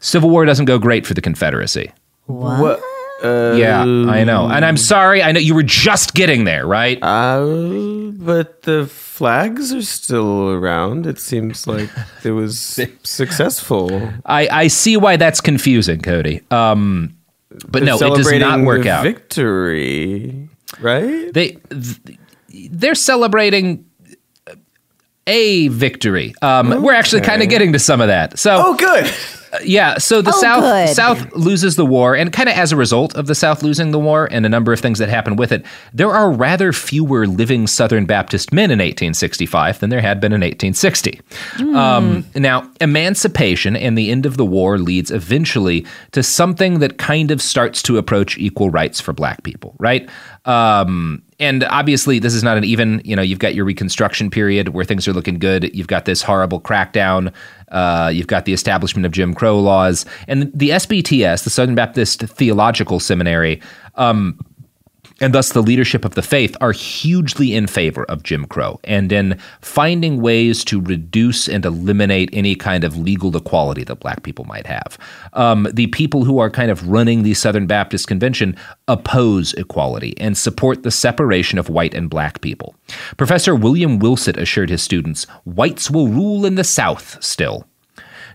[0.00, 1.90] Civil War doesn't go great for the Confederacy.
[2.26, 2.78] What?
[3.24, 4.48] Uh, yeah, I know.
[4.50, 5.22] And I'm sorry.
[5.22, 6.98] I know you were just getting there, right?
[7.02, 11.06] Uh, but the flags are still around.
[11.06, 11.88] It seems like
[12.24, 12.58] it was
[13.04, 14.10] successful.
[14.26, 16.42] I, I see why that's confusing, Cody.
[16.50, 17.16] Um,
[17.48, 19.04] but They're no, it does not work out.
[19.04, 20.48] Victory,
[20.80, 21.32] right?
[21.32, 22.18] They th-
[22.70, 23.84] they're celebrating
[25.26, 26.34] a victory.
[26.42, 28.38] Um, We're actually kind of getting to some of that.
[28.38, 29.04] So, Oh, good.
[29.52, 29.98] Uh, yeah.
[29.98, 30.96] So the Oh, South good.
[30.96, 33.98] South loses the war, and kind of as a result of the South losing the
[34.00, 37.66] war and a number of things that happen with it, there are rather fewer living
[37.68, 41.20] Southern Baptist men in 1865 than there had been in 1860.
[41.76, 47.30] Um, now, emancipation and the end of the war leads eventually to something that kind
[47.30, 50.08] of starts to approach equal rights for Black people, right?
[50.46, 54.68] Um, and obviously, this is not an even, you know, you've got your Reconstruction period
[54.68, 55.74] where things are looking good.
[55.74, 57.34] You've got this horrible crackdown.
[57.72, 60.06] Uh, you've got the establishment of Jim Crow laws.
[60.28, 63.60] And the SBTS, the Southern Baptist Theological Seminary,
[63.96, 64.38] um,
[65.22, 69.12] and thus the leadership of the faith are hugely in favor of Jim Crow and
[69.12, 74.44] in finding ways to reduce and eliminate any kind of legal equality that black people
[74.44, 74.98] might have.
[75.34, 78.56] Um, the people who are kind of running the Southern Baptist Convention
[78.88, 82.74] oppose equality and support the separation of white and black people.
[83.16, 87.66] Professor William Whitsitt assured his students, whites will rule in the South still.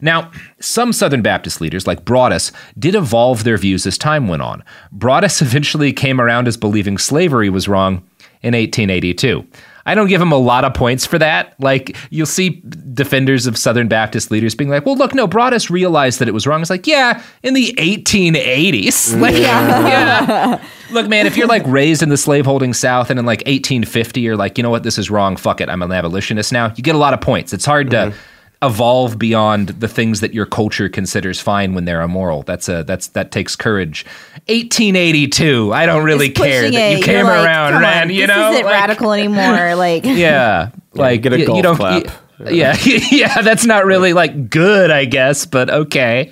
[0.01, 4.63] Now, some Southern Baptist leaders, like Broadus, did evolve their views as time went on.
[4.91, 8.07] Broadus eventually came around as believing slavery was wrong
[8.41, 9.45] in 1882.
[9.87, 11.55] I don't give him a lot of points for that.
[11.61, 12.61] Like, you'll see
[12.93, 16.45] defenders of Southern Baptist leaders being like, well, look, no, Broadus realized that it was
[16.45, 16.59] wrong.
[16.59, 19.17] It's like, yeah, in the 1880s.
[19.27, 20.61] Like, yeah.
[20.91, 24.37] Look, man, if you're like raised in the slaveholding South and in like 1850, you're
[24.37, 25.35] like, you know what, this is wrong.
[25.35, 25.69] Fuck it.
[25.69, 26.71] I'm an abolitionist now.
[26.75, 27.51] You get a lot of points.
[27.51, 28.17] It's hard to mm-hmm.
[28.63, 32.41] Evolve beyond the things that your culture considers fine when they're immoral.
[32.43, 34.05] That's a that's that takes courage.
[34.47, 35.71] 1882.
[35.73, 37.03] I don't really It's care pushing that you it.
[37.03, 38.03] came You're around, come Ren.
[38.03, 39.75] on, You this know, isn't Like, radical anymore.
[39.75, 41.75] Like, yeah, like get a you, golf you don't.
[41.75, 42.03] clap.
[42.05, 42.11] you-
[42.45, 42.75] yeah,
[43.11, 46.29] yeah, that's not really like good, I guess, but okay.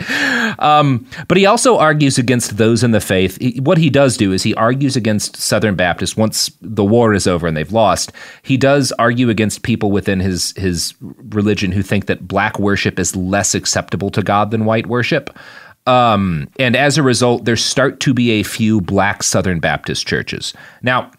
[0.59, 3.38] Um, but he also argues against those in the faith.
[3.41, 7.27] He- what he does do is he argues against Southern Baptists once the war is
[7.27, 8.11] over and they've lost.
[8.43, 10.93] He does argue against people within his his
[11.29, 15.36] religion who think that black worship is less acceptable to God than white worship.
[15.88, 20.53] Um, and as a result, there start to be a few black Southern Baptist churches.
[20.82, 21.11] Now,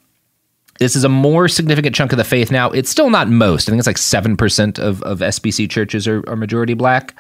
[0.79, 2.71] this is a more significant chunk of the faith now.
[2.71, 3.69] It's still not most.
[3.69, 7.15] I think it's like 7% of, of SBC churches are, are majority black.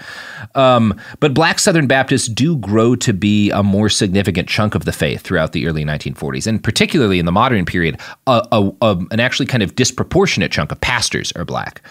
[0.54, 4.92] Um, but black Southern Baptists do grow to be a more significant chunk of the
[4.92, 6.46] faith throughout the early 1940s.
[6.46, 10.72] And particularly in the modern period, a, a, a, an actually kind of disproportionate chunk
[10.72, 11.82] of pastors are black.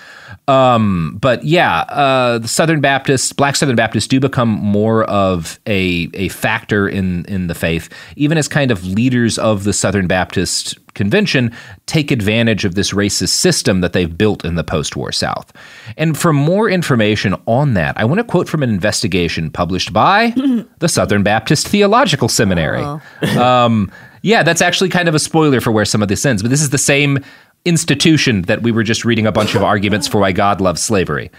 [0.48, 6.10] Um, but yeah, uh, the Southern Baptists, Black Southern Baptists, do become more of a
[6.14, 10.78] a factor in in the faith, even as kind of leaders of the Southern Baptist
[10.96, 11.52] convention
[11.86, 15.54] take advantage of this racist system that they've built in the post-war South.
[15.98, 20.34] And for more information on that, I want to quote from an investigation published by
[20.80, 22.82] the Southern Baptist Theological Seminary.
[22.82, 23.00] Oh.
[23.44, 23.92] um,
[24.24, 26.62] yeah, that's actually kind of a spoiler for where some of this ends, but this
[26.62, 27.24] is the same
[27.66, 31.32] institution that we were just reading a bunch of arguments for why God loves slavery.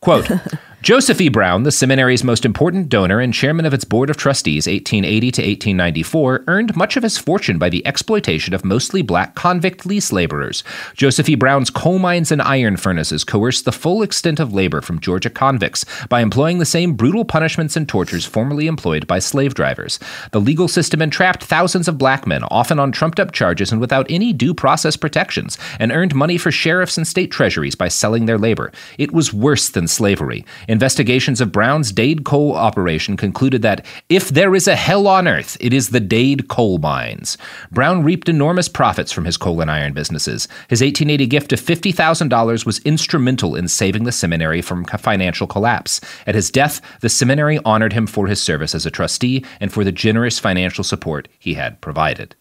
[0.00, 0.30] Quote
[0.86, 1.28] Joseph E.
[1.28, 5.42] Brown, the seminary's most important donor and chairman of its board of trustees 1880 to
[5.42, 10.62] 1894, earned much of his fortune by the exploitation of mostly black convict lease laborers.
[10.94, 11.34] Joseph E.
[11.34, 15.84] Brown's coal mines and iron furnaces coerced the full extent of labor from Georgia convicts
[16.08, 19.98] by employing the same brutal punishments and tortures formerly employed by slave drivers.
[20.30, 24.06] The legal system entrapped thousands of black men, often on trumped up charges and without
[24.08, 28.38] any due process protections, and earned money for sheriffs and state treasuries by selling their
[28.38, 28.70] labor.
[28.98, 30.44] It was worse than slavery.
[30.80, 35.56] Investigations of Brown's Dade coal operation concluded that if there is a hell on earth,
[35.58, 37.38] it is the Dade coal mines.
[37.72, 40.46] Brown reaped enormous profits from his coal and iron businesses.
[40.68, 45.98] His 1880 gift of $50,000 was instrumental in saving the seminary from financial collapse.
[46.26, 49.82] At his death, the seminary honored him for his service as a trustee and for
[49.82, 52.36] the generous financial support he had provided.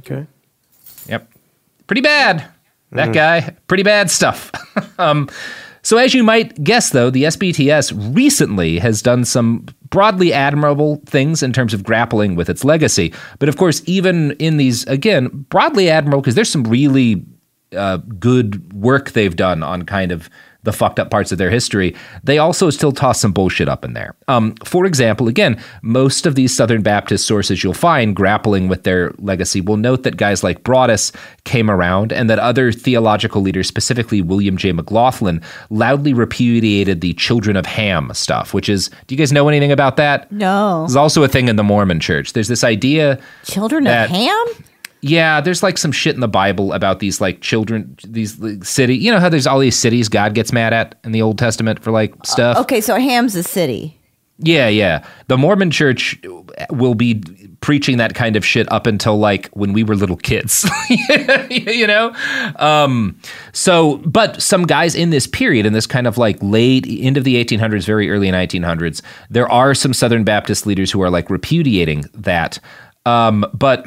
[0.00, 0.26] Okay.
[1.08, 1.32] Yep.
[1.86, 2.44] Pretty bad.
[2.90, 3.14] That Mhm.
[3.14, 4.52] guy, pretty bad stuff.
[4.98, 5.30] um,
[5.82, 11.42] so, as you might guess, though, the SBTS recently has done some broadly admirable things
[11.42, 13.12] in terms of grappling with its legacy.
[13.40, 17.24] But of course, even in these, again, broadly admirable, because there's some really
[17.76, 20.30] uh, good work they've done on kind of
[20.64, 23.94] the fucked up parts of their history, they also still toss some bullshit up in
[23.94, 24.14] there.
[24.28, 29.12] Um, for example, again, most of these Southern Baptist sources you'll find grappling with their
[29.18, 31.12] legacy will note that guys like Broadus
[31.44, 34.72] came around and that other theological leaders, specifically William J.
[34.72, 39.72] McLaughlin, loudly repudiated the Children of Ham stuff, which is, do you guys know anything
[39.72, 40.30] about that?
[40.30, 40.82] No.
[40.82, 42.32] There's also a thing in the Mormon church.
[42.32, 43.18] There's this idea.
[43.44, 44.46] Children of Ham?
[45.02, 48.96] Yeah, there's like some shit in the Bible about these like children, these like, city.
[48.96, 51.82] You know how there's all these cities God gets mad at in the Old Testament
[51.82, 52.56] for like stuff.
[52.58, 53.98] Okay, so Ham's a city.
[54.38, 55.04] Yeah, yeah.
[55.28, 56.20] The Mormon Church
[56.70, 57.22] will be
[57.60, 60.68] preaching that kind of shit up until like when we were little kids.
[61.50, 62.14] you know?
[62.56, 63.18] Um,
[63.52, 67.24] so, but some guys in this period, in this kind of like late end of
[67.24, 69.00] the 1800s, very early 1900s,
[69.30, 72.58] there are some Southern Baptist leaders who are like repudiating that.
[73.06, 73.86] Um, but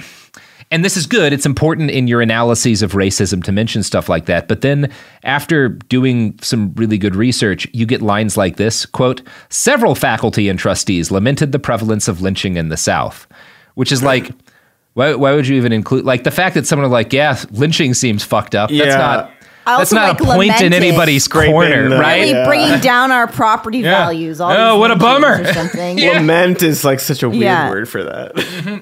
[0.76, 1.32] and this is good.
[1.32, 4.50] It's important in your analyses of racism to mention stuff like that.
[4.50, 4.92] But then
[5.24, 10.60] after doing some really good research, you get lines like this quote, several faculty and
[10.60, 13.26] trustees lamented the prevalence of lynching in the South,
[13.76, 14.32] which is like,
[14.96, 18.24] why, why would you even include like the fact that someone like, yeah, lynching seems
[18.24, 18.70] fucked up.
[18.70, 18.98] That's Yeah.
[18.98, 19.32] not
[19.68, 22.32] I that's not like, a point in anybody's Scraping corner, the- right?
[22.32, 23.92] Really bringing down our property Yeah.
[24.06, 24.40] values.
[24.42, 25.42] All Oh, what a bummer.
[25.42, 25.98] Or something.
[26.14, 27.70] Lament is like such a weird Yeah.
[27.70, 28.36] word for that.
[28.36, 28.78] Mm-hmm.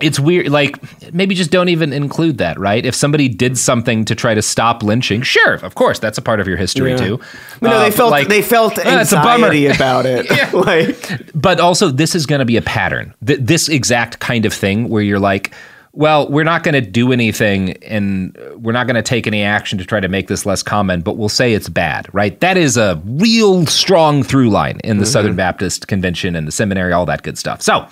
[0.00, 0.78] It's weird like
[1.12, 4.82] maybe just don't even include that right if somebody did something to try to stop
[4.82, 6.96] lynching sure of course that's a part of your history Yeah.
[6.96, 7.20] too
[7.60, 10.52] No, Uh, they but, felt they felt "Oh, it's a bummer." anxiety about it.
[10.54, 14.52] like but also this is going to be a pattern Th- this exact kind of
[14.52, 15.52] thing where you're like
[15.92, 19.78] well we're not going to do anything and we're not going to take any action
[19.78, 22.76] to try to make this less common but we'll say it's bad right that is
[22.76, 27.22] a real strong through line in the southern baptist convention and the seminary all that
[27.22, 27.86] good stuff so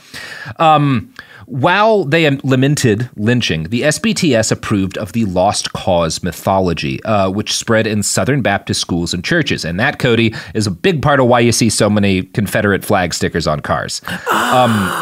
[0.59, 1.13] um
[1.47, 7.87] while they lamented lynching, the SBTS approved of the lost cause mythology, uh, which spread
[7.87, 9.65] in Southern Baptist schools and churches.
[9.65, 13.15] And that, Cody, is a big part of why you see so many Confederate flag
[13.15, 14.03] stickers on cars.
[14.31, 14.93] Um,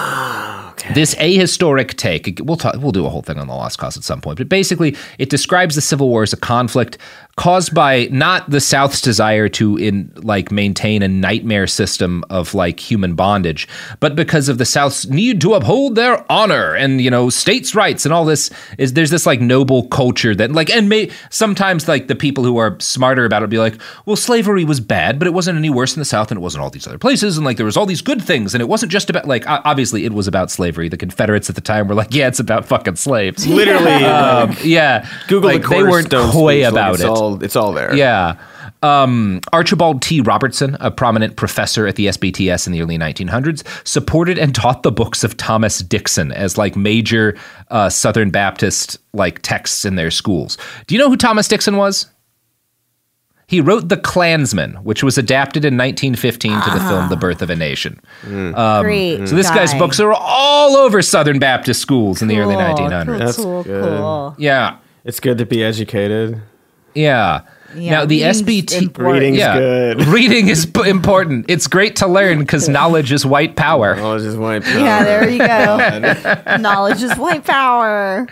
[0.93, 4.05] This ahistoric take, we'll talk, we'll do a whole thing on the lost cause at
[4.05, 6.99] some point, but basically it describes the Civil War as a conflict
[7.37, 12.79] caused by not the South's desire to in like maintain a nightmare system of like
[12.79, 13.67] human bondage,
[14.01, 18.05] but because of the South's need to uphold their honor and you know states' rights
[18.05, 22.07] and all this is there's this like noble culture that like and may sometimes like
[22.07, 25.33] the people who are smarter about it be like, well, slavery was bad, but it
[25.33, 27.57] wasn't any worse in the South and it wasn't all these other places and like
[27.57, 30.29] there was all these good things and it wasn't just about like obviously it was
[30.29, 30.89] about slavery.
[30.89, 33.47] The Confederates at the time were like, yeah, it's about fucking slaves.
[33.47, 35.09] Literally, um, yeah.
[35.27, 37.24] Google like the they weren't coy about it.
[37.25, 37.95] All, it's all there.
[37.95, 38.37] Yeah.
[38.83, 40.21] Um, Archibald T.
[40.21, 44.93] Robertson, a prominent professor at the SBTS in the early 1900s, supported and taught the
[44.93, 47.37] books of Thomas Dixon as like major
[47.71, 50.59] uh, Southern Baptist like texts in their schools.
[50.87, 52.07] Do you know who Thomas Dixon was?
[53.47, 57.51] He wrote The Klansman, which was adapted in 1915 to the film The Birth of
[57.51, 58.01] a Nation.
[58.25, 62.55] Um, Great so this guy's books are all over Southern Baptist schools in the early
[62.55, 63.19] 1900s.
[63.19, 63.83] That's cool, good.
[63.83, 64.35] cool.
[64.39, 64.79] Yeah.
[65.05, 66.41] It's good to be educated.
[66.95, 67.43] Yeah.
[67.77, 69.15] Yeah, now the reading's SBT important.
[69.15, 70.07] Reading's yeah, good.
[70.07, 71.47] reading is p- important.
[71.49, 73.97] It's great to learn because knowledge is white power.
[73.97, 74.79] Knowledge is white power.
[74.79, 76.57] Yeah, there you go.
[76.61, 78.27] Knowledge is white power.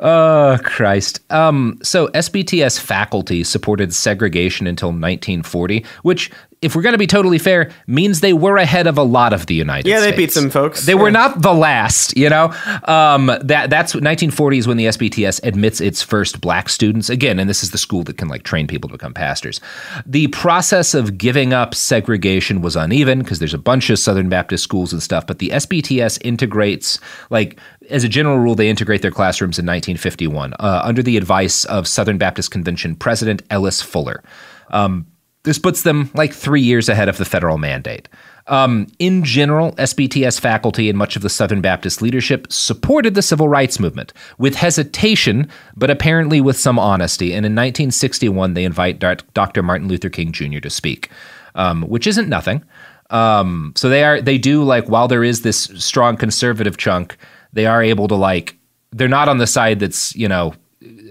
[0.00, 1.20] Oh Christ!
[1.30, 6.30] Um, so SBTS faculty supported segregation until 1940, which,
[6.64, 9.46] if we're going to be totally fair, means they were ahead of a lot of
[9.46, 9.90] the United States.
[9.90, 10.16] Yeah, States.
[10.16, 10.86] they beat some folks.
[10.86, 12.52] They were not the last, you know.
[12.84, 17.48] Um, that that's 1940 is when the SBTS admits its first black students again, and
[17.48, 19.60] this is the school that can like train people to become pastors.
[20.06, 24.64] The process of giving up segregation was uneven because there's a bunch of Southern Baptist
[24.64, 26.98] schools and stuff, but the SBTS integrates
[27.30, 27.58] like
[27.90, 31.86] as a general rule, they integrate their classrooms in 1951 uh, under the advice of
[31.86, 34.22] Southern Baptist Convention President Ellis Fuller.
[34.70, 35.06] Um,
[35.44, 38.08] this puts them like three years ahead of the federal mandate.
[38.46, 43.48] Um, in general, SBTS faculty and much of the Southern Baptist leadership supported the civil
[43.48, 47.28] rights movement with hesitation, but apparently with some honesty.
[47.28, 49.62] And in 1961, they invite Dr.
[49.62, 50.58] Martin Luther King Jr.
[50.58, 51.10] to speak,
[51.54, 52.62] um, which isn't nothing.
[53.10, 57.16] Um, so they are they do like while there is this strong conservative chunk,
[57.52, 58.56] they are able to like
[58.92, 60.54] they're not on the side that's you know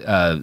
[0.04, 0.38] uh,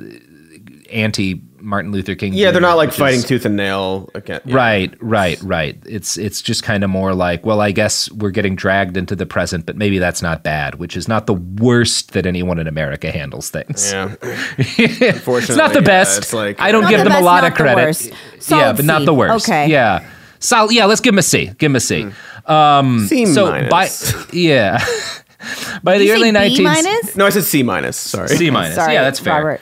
[0.92, 2.34] anti Martin Luther King.
[2.34, 4.42] Yeah, they're not like which is- fighting tooth and nail again.
[4.46, 4.56] yeah.
[4.56, 5.78] Right, right, right.
[5.86, 9.26] It's it's just kind of more like, well, I guess we're getting dragged into the
[9.26, 13.12] present, but maybe that's not bad, which is not the worst that anyone in America
[13.12, 13.92] handles things.
[13.92, 14.16] Yeah.
[14.22, 16.18] Unfortunately, it's not the yeah, best.
[16.18, 17.82] it's like- I don't give the them a lot not of the credit.
[17.86, 18.06] worst.
[18.08, 19.48] yeah, Solid but not the worst.
[19.48, 19.68] Okay.
[19.70, 20.08] Yeah.
[20.40, 20.72] Solid.
[20.74, 21.52] Yeah, let's give him a C.
[21.58, 22.08] Give him a C.
[22.48, 23.70] Um, C so minus.
[23.70, 23.90] by
[24.34, 24.84] yeah,
[25.84, 27.16] by the You say early B 19 minus?
[27.16, 27.98] No, I said C minus.
[27.98, 28.28] Sorry.
[28.30, 28.76] C minus.
[28.76, 29.36] Sorry, yeah, that's fair.
[29.36, 29.62] Robert.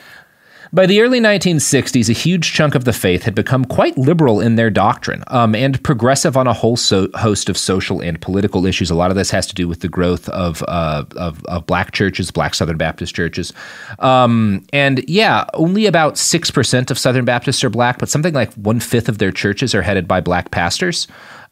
[0.72, 4.56] By the early 1960s, a huge chunk of the faith had become quite liberal in
[4.56, 8.92] their doctrine um, and progressive on a whole so- host of social and political issues.
[8.92, 11.92] A lot of this has to do with the growth of, uh, of, of black
[11.92, 13.52] churches, black Southern Baptist churches.
[13.98, 18.80] Um, and yeah, only about 6% of Southern Baptists are black, but something like one
[18.80, 21.08] fifth of their churches are headed by black pastors.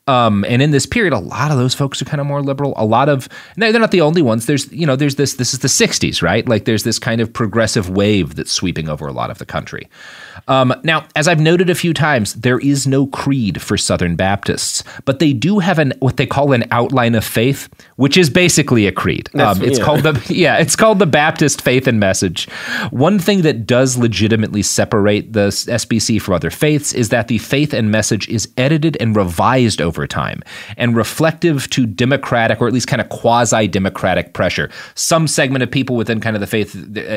[0.08, 2.74] Um, and in this period, a lot of those folks are kind of more liberal.
[2.78, 3.28] A lot of
[3.58, 4.46] they're not the only ones.
[4.46, 6.48] There's you know there's this this is the '60s, right?
[6.48, 9.90] Like there's this kind of progressive wave that's sweeping over a lot of the country.
[10.48, 14.84] Um, now, as I've noted a few times, there is no creed for Southern Baptists,
[15.06, 18.88] but they do have an what they call an outline of faith, which is basically
[18.88, 19.30] a creed.
[19.40, 19.86] Um, it's yeah.
[19.86, 22.50] called the yeah, it's called the Baptist Faith and Message.
[22.92, 27.74] One thing that does legitimately separate the SBC from other faiths is that the faith
[27.74, 30.44] and message is edited and revised over time
[30.78, 34.70] and reflective to democratic or at least kind of quasi democratic pressure.
[34.96, 36.76] Some segment of people within kind of the faith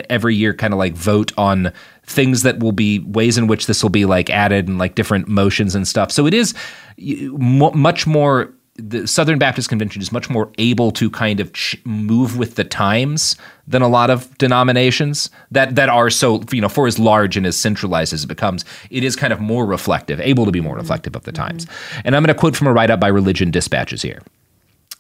[0.09, 1.73] every year kind of like vote on
[2.11, 5.29] things that will be ways in which this will be like added and like different
[5.29, 6.11] motions and stuff.
[6.11, 6.55] So it is
[6.99, 12.39] much more the Southern Baptist Convention is much more able to kind of ch- move
[12.39, 13.37] with the times
[13.67, 17.47] than a lot of denominations that that are so you know for as large and
[17.47, 18.65] as centralized as it becomes.
[18.91, 21.67] It is kind of more reflective, able to be more reflective of the times.
[21.67, 22.01] Mm-hmm.
[22.07, 24.23] And I'm going to quote from a write up by Religion Dispatches here.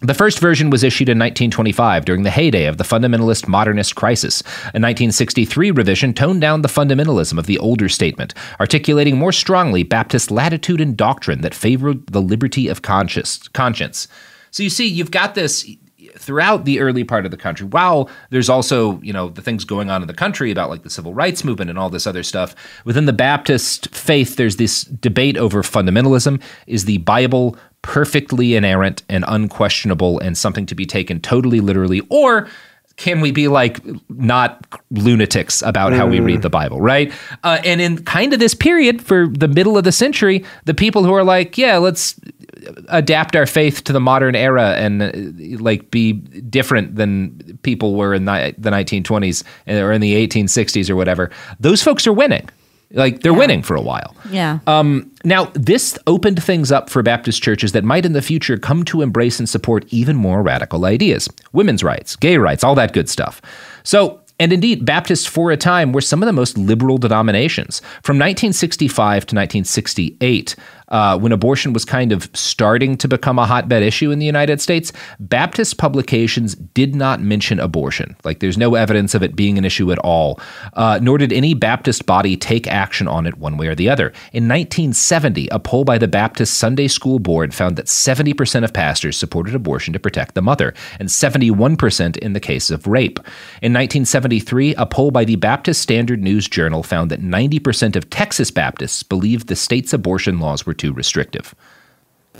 [0.03, 4.40] The first version was issued in 1925 during the heyday of the fundamentalist modernist crisis.
[4.40, 10.30] A 1963 revision toned down the fundamentalism of the older statement, articulating more strongly Baptist
[10.30, 13.46] latitude and doctrine that favored the liberty of conscience.
[13.48, 14.09] conscience.
[14.51, 15.68] So you see, you've got this
[16.16, 17.66] throughout the early part of the country.
[17.66, 20.90] While there's also, you know, the things going on in the country about like the
[20.90, 25.36] civil rights movement and all this other stuff, within the Baptist faith, there's this debate
[25.36, 26.42] over fundamentalism.
[26.66, 32.48] Is the Bible perfectly inerrant and unquestionable and something to be taken totally literally, or
[32.96, 37.10] can we be like not lunatics about how we read the Bible, right?
[37.42, 41.02] Uh, and in kind of this period for the middle of the century, the people
[41.02, 42.20] who are like, yeah, let's
[42.88, 48.12] adapt our faith to the modern era and uh, like be different than people were
[48.12, 52.46] in the, the 1920s or in the 1860s or whatever, those folks are winning.
[52.93, 54.16] Like they're winning for a while.
[54.30, 54.59] Yeah.
[54.66, 58.84] Um, now, this opened things up for Baptist churches that might in the future come
[58.84, 63.09] to embrace and support even more radical ideas women's rights, gay rights, all that good
[63.09, 63.41] stuff.
[63.84, 67.80] So, and indeed, Baptists for a time were some of the most liberal denominations.
[68.03, 70.57] From 1965 to 1968,
[70.91, 74.61] uh, when abortion was kind of starting to become a hotbed issue in the United
[74.61, 78.16] States, Baptist publications did not mention abortion.
[78.24, 80.41] Like, there's no evidence of it being an issue at all,
[80.74, 84.09] uh, nor did any Baptist body take action on it one way or the other.
[84.32, 89.16] In 1970, a poll by the Baptist Sunday School Board found that 70% of pastors
[89.16, 93.18] supported abortion to protect the mother, and 71% in the case of rape.
[93.62, 98.51] In 1973, a poll by the Baptist Standard News Journal found that 90% of Texas
[98.51, 101.54] Baptists believed the state's abortion laws were too restrictive.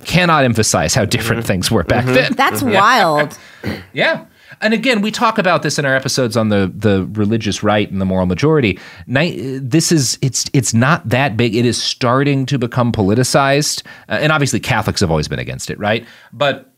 [0.05, 2.33] Cannot emphasize how different things were back then.
[2.33, 3.39] That's wild.
[3.93, 4.25] Yeah.
[4.63, 8.01] And again, we talk about this in our episodes on the the religious right and
[8.01, 8.79] the moral majority.
[9.07, 11.55] This is it's it's not that big.
[11.55, 15.79] It is starting to become politicized, uh, and obviously Catholics have always been against it,
[15.79, 16.07] right?
[16.33, 16.73] But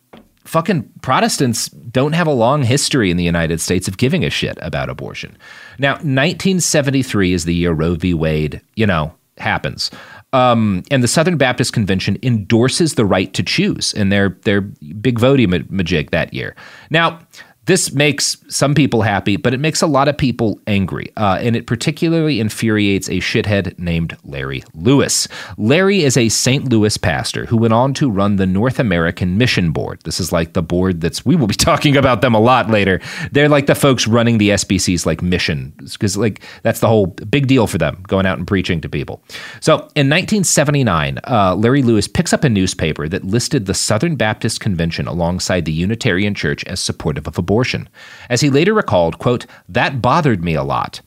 [0.44, 4.58] fucking Protestants don't have a long history in the United States of giving a shit
[4.60, 5.36] about abortion.
[5.78, 8.14] Now, 1973 is the year Roe v.
[8.14, 9.90] Wade, you know, happens.
[10.32, 15.18] Um, and the Southern Baptist Convention endorses the right to choose in their their big
[15.18, 16.56] voting ma- majig that year.
[16.90, 17.20] Now,
[17.66, 21.10] this makes some people happy, but it makes a lot of people angry.
[21.16, 25.26] Uh, and it particularly infuriates a shithead named Larry Lewis.
[25.56, 26.68] Larry is a St.
[26.68, 30.00] Louis pastor who went on to run the North American Mission Board.
[30.04, 33.00] This is like the board that's, we will be talking about them a lot later.
[33.30, 37.46] They're like the folks running the SBC's like mission, because like that's the whole big
[37.46, 39.22] deal for them, going out and preaching to people.
[39.60, 44.60] So in 1979, uh, Larry Lewis picks up a newspaper that listed the Southern Baptist
[44.60, 47.88] Convention alongside the Unitarian Church as supportive of abortion.
[48.28, 51.00] As he later recalled, quote, that bothered me a lot.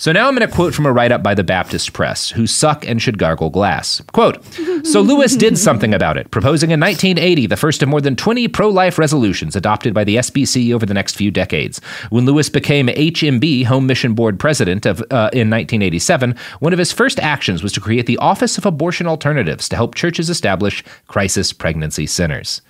[0.00, 2.46] So now I'm going to quote from a write up by the Baptist Press, who
[2.46, 4.00] suck and should gargle glass.
[4.14, 4.42] Quote
[4.82, 8.48] So Lewis did something about it, proposing in 1980 the first of more than 20
[8.48, 11.82] pro life resolutions adopted by the SBC over the next few decades.
[12.08, 16.92] When Lewis became HMB, Home Mission Board president, of, uh, in 1987, one of his
[16.92, 21.52] first actions was to create the Office of Abortion Alternatives to help churches establish crisis
[21.52, 22.62] pregnancy centers.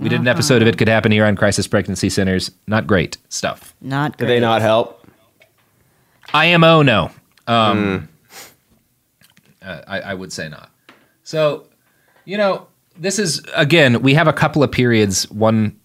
[0.00, 2.50] We did an episode of It Could Happen Here on Crisis Pregnancy Centers.
[2.66, 3.74] Not great stuff.
[3.82, 5.06] Not Did they not help?
[6.32, 7.10] IMO, no.
[7.46, 8.08] Um,
[9.60, 10.70] uh, I, I would say not.
[11.22, 11.66] So,
[12.24, 15.78] you know, this is, again, we have a couple of periods, one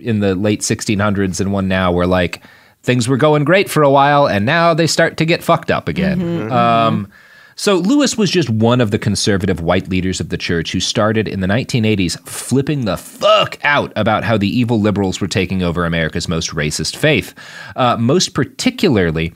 [0.00, 2.42] in the late 1600s and one now, where like
[2.82, 5.86] things were going great for a while and now they start to get fucked up
[5.86, 6.50] again.
[6.50, 7.12] Um,
[7.60, 11.28] so Lewis was just one of the conservative white leaders of the church who started
[11.28, 15.84] in the 1980s flipping the fuck out about how the evil liberals were taking over
[15.84, 17.34] America's most racist faith.
[17.76, 19.34] Uh, most particularly,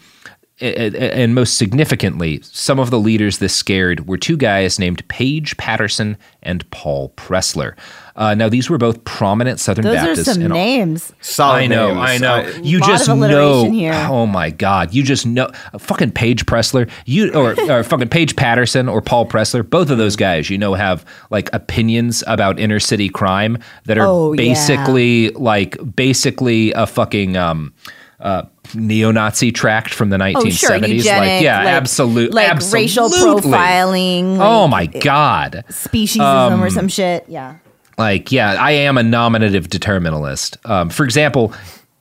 [0.60, 6.16] and most significantly, some of the leaders this scared were two guys named Paige Patterson
[6.44, 7.74] and Paul Pressler.
[8.16, 10.28] Uh, now, these were both prominent Southern Those Baptists.
[10.28, 11.12] are some and- names.
[11.40, 12.46] I know, I know.
[12.62, 13.68] you Lot just of know.
[13.68, 13.94] here.
[14.08, 14.94] Oh my God!
[14.94, 15.50] You just know.
[15.76, 19.68] Fucking Paige Pressler, you or, or fucking Paige Patterson or Paul Pressler.
[19.68, 24.06] Both of those guys, you know, have like opinions about inner city crime that are
[24.06, 24.36] Oh, yeah.
[24.36, 27.74] basically like basically a fucking um,
[28.20, 28.42] uh,
[28.74, 30.36] neo-Nazi tract from the 1970s.
[30.36, 32.80] Oh, sure, like, yeah, like- absolute, like absolutely.
[32.82, 35.64] racial profiling, oh my God!
[35.68, 36.20] speciesism
[36.52, 37.24] Um, or some shit.
[37.28, 37.56] Yeah.
[37.98, 41.52] like yeah i am a nominative determinalist um, for example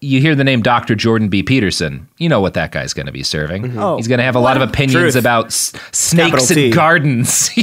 [0.02, 3.12] you hear the name dr jordan b peterson you know what that guy's going to
[3.12, 3.98] be serving Oh.
[3.98, 5.16] he's going to have a lot of opinions Truth.
[5.16, 6.66] about s- snakes T.
[6.66, 7.52] and gardens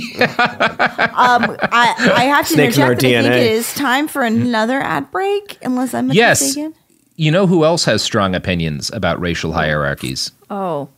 [1.10, 3.00] Um, I, I have to Snakes interject.
[3.02, 6.74] that I think it is time for another ad break, unless I'm yes mistaken.
[7.16, 10.88] You know who else has strong opinions about racial hierarchies Oh.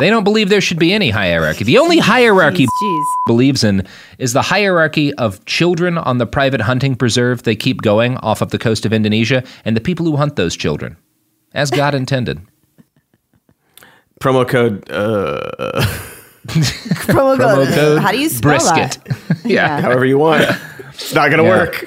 [0.00, 3.04] they don't believe there should be any hierarchy the only hierarchy Jeez, jeez.
[3.26, 3.86] believes in
[4.18, 8.50] is the hierarchy of children on the private hunting preserve they keep going off of
[8.50, 10.96] the coast of indonesia and the people who hunt those children
[11.54, 12.40] as god intended
[14.20, 14.90] Promo code.
[14.90, 15.50] Uh,
[16.46, 17.74] Promo, Promo code.
[17.74, 19.04] code How do you spell brisket.
[19.04, 19.40] that?
[19.44, 19.80] yeah.
[19.82, 20.42] however you want.
[20.94, 21.50] It's not gonna Yeah.
[21.50, 21.86] work.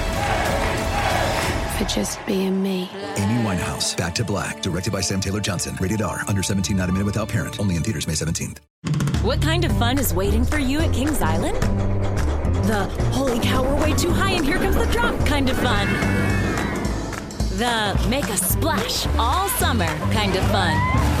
[1.81, 2.89] for just being me.
[3.17, 5.77] Amy Winehouse, Back to Black, directed by Sam Taylor Johnson.
[5.79, 7.59] Rated R, under 17, not a minute without parent.
[7.59, 8.57] Only in theaters May 17th.
[9.23, 11.57] What kind of fun is waiting for you at Kings Island?
[12.67, 15.87] The holy cow, we're way too high and here comes the drop kind of fun.
[17.57, 21.20] The make a splash all summer kind of fun.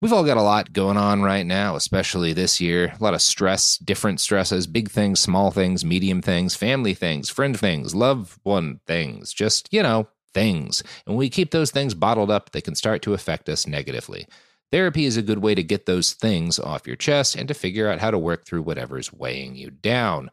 [0.00, 2.94] We've all got a lot going on right now, especially this year.
[3.00, 7.58] A lot of stress, different stresses, big things, small things, medium things, family things, friend
[7.58, 10.82] things, loved one things, just, you know, things.
[11.04, 14.28] And when we keep those things bottled up, they can start to affect us negatively.
[14.70, 17.88] Therapy is a good way to get those things off your chest and to figure
[17.88, 20.30] out how to work through whatever's weighing you down.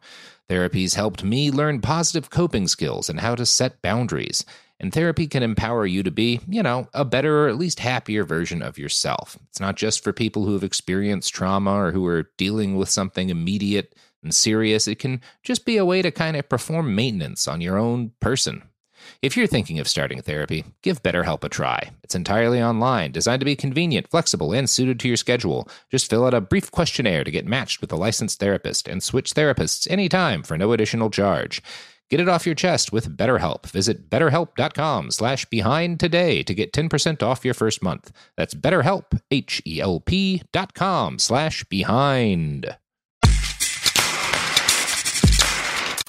[0.48, 4.44] Therapy's helped me learn positive coping skills and how to set boundaries.
[4.78, 8.24] And therapy can empower you to be, you know, a better or at least happier
[8.24, 9.38] version of yourself.
[9.48, 13.30] It's not just for people who have experienced trauma or who are dealing with something
[13.30, 14.86] immediate and serious.
[14.86, 18.64] It can just be a way to kind of perform maintenance on your own person.
[19.22, 21.90] If you're thinking of starting therapy, give BetterHelp a try.
[22.02, 25.68] It's entirely online, designed to be convenient, flexible, and suited to your schedule.
[25.90, 29.34] Just fill out a brief questionnaire to get matched with a licensed therapist and switch
[29.34, 31.62] therapists anytime for no additional charge.
[32.08, 33.66] Get it off your chest with BetterHelp.
[33.66, 38.12] Visit betterhelp.com slash behind today to get 10% off your first month.
[38.36, 42.76] That's betterhelp, H-E-L-P dot com slash behind.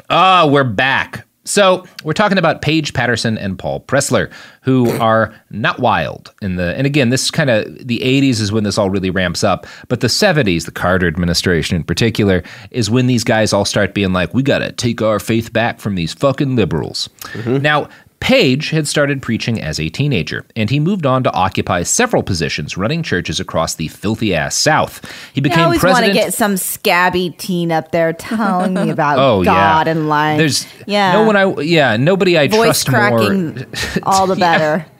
[0.10, 1.27] Ah, we're back.
[1.48, 4.32] So we're talking about Paige Patterson and Paul Pressler,
[4.62, 6.76] who are not wild in the.
[6.76, 9.66] And again, this is kind of the '80s is when this all really ramps up,
[9.88, 14.14] but the '70s, the Carter administration in particular, is when these guys all start being
[14.14, 17.58] like, "We got to take our faith back from these fucking liberals." Mm-hmm.
[17.58, 17.90] Now.
[18.20, 22.76] Paige had started preaching as a teenager, and he moved on to occupy several positions
[22.76, 25.02] running churches across the filthy ass South.
[25.34, 26.26] He I became always want to president.
[26.26, 29.54] get some scabby teen up there telling me about Oh, yeah.
[29.54, 30.38] God and life.
[30.40, 33.20] There's yeah, no one I yeah nobody I voice trust more.
[33.20, 33.66] cracking,
[34.04, 34.58] all the Yeah.
[34.58, 34.86] better.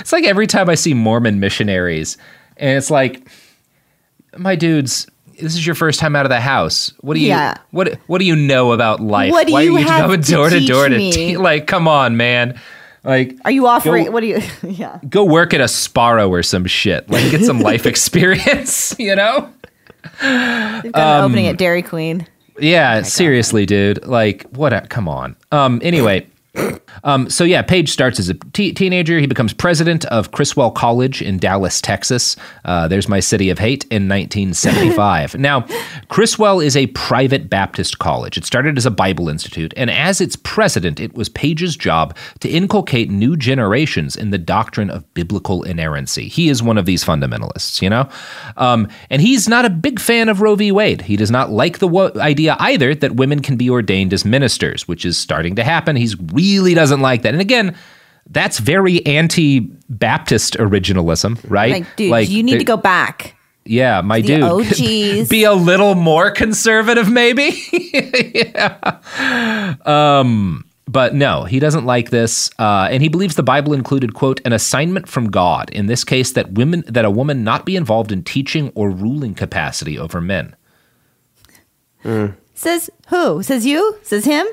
[0.00, 2.16] It's like every time I see Mormon missionaries,
[2.56, 3.28] and it's like,
[4.36, 5.06] my dudes,
[5.40, 6.92] this is your first time out of the house.
[7.00, 7.54] What do you Yeah.
[7.70, 9.30] what what do you know about life?
[9.32, 11.66] What do Why you are you have going door to teach door to te- like?
[11.66, 12.58] Come on, man.
[13.02, 14.04] Like, Are you offering?
[14.06, 14.40] Go- what do you?
[14.62, 14.98] Yeah.
[15.08, 17.08] go work at a Sbarro or some shit.
[17.10, 18.94] Like, get some life experience.
[18.98, 19.48] You know?
[20.82, 22.26] They've got Um, opening at Dairy Queen.
[22.58, 24.06] Yeah, seriously, dude.
[24.06, 24.72] Like, what?
[24.74, 25.36] A, come on.
[25.50, 25.80] Um.
[25.82, 26.26] Anyway.
[27.04, 29.18] Um, so yeah, Paige starts as a teenager.
[29.18, 32.36] He becomes president of Criswell College in Dallas, Texas.
[32.64, 35.34] Uh, there's my city of hate in 1975.
[35.38, 35.66] now,
[36.08, 38.36] Criswell is a private Baptist college.
[38.36, 42.48] It started as a Bible institute, and as its president, it was Paige's job to
[42.48, 46.28] inculcate new generations in the doctrine of biblical inerrancy.
[46.28, 48.08] He is one of these fundamentalists, you know,
[48.56, 50.72] um, and he's not a big fan of Roe v.
[50.72, 51.02] Wade.
[51.02, 54.86] He does not like the wo- idea either that women can be ordained as ministers,
[54.88, 55.96] which is starting to happen.
[55.96, 57.32] He's really doesn't like that.
[57.34, 57.76] And again,
[58.28, 61.72] that's very anti-Baptist originalism, right?
[61.72, 63.36] Like, dude, you need there- to go back.
[63.66, 64.42] Yeah, my the dude.
[64.42, 65.28] OGs.
[65.30, 67.62] Be a little more conservative, maybe.
[68.34, 69.76] yeah.
[69.84, 74.40] Um, but no, he doesn't like this, uh, and he believes the Bible included quote
[74.44, 75.70] an assignment from God.
[75.70, 79.34] In this case, that women that a woman not be involved in teaching or ruling
[79.34, 80.56] capacity over men.
[82.54, 83.42] Says who?
[83.42, 83.98] Says you?
[84.02, 84.46] Says him?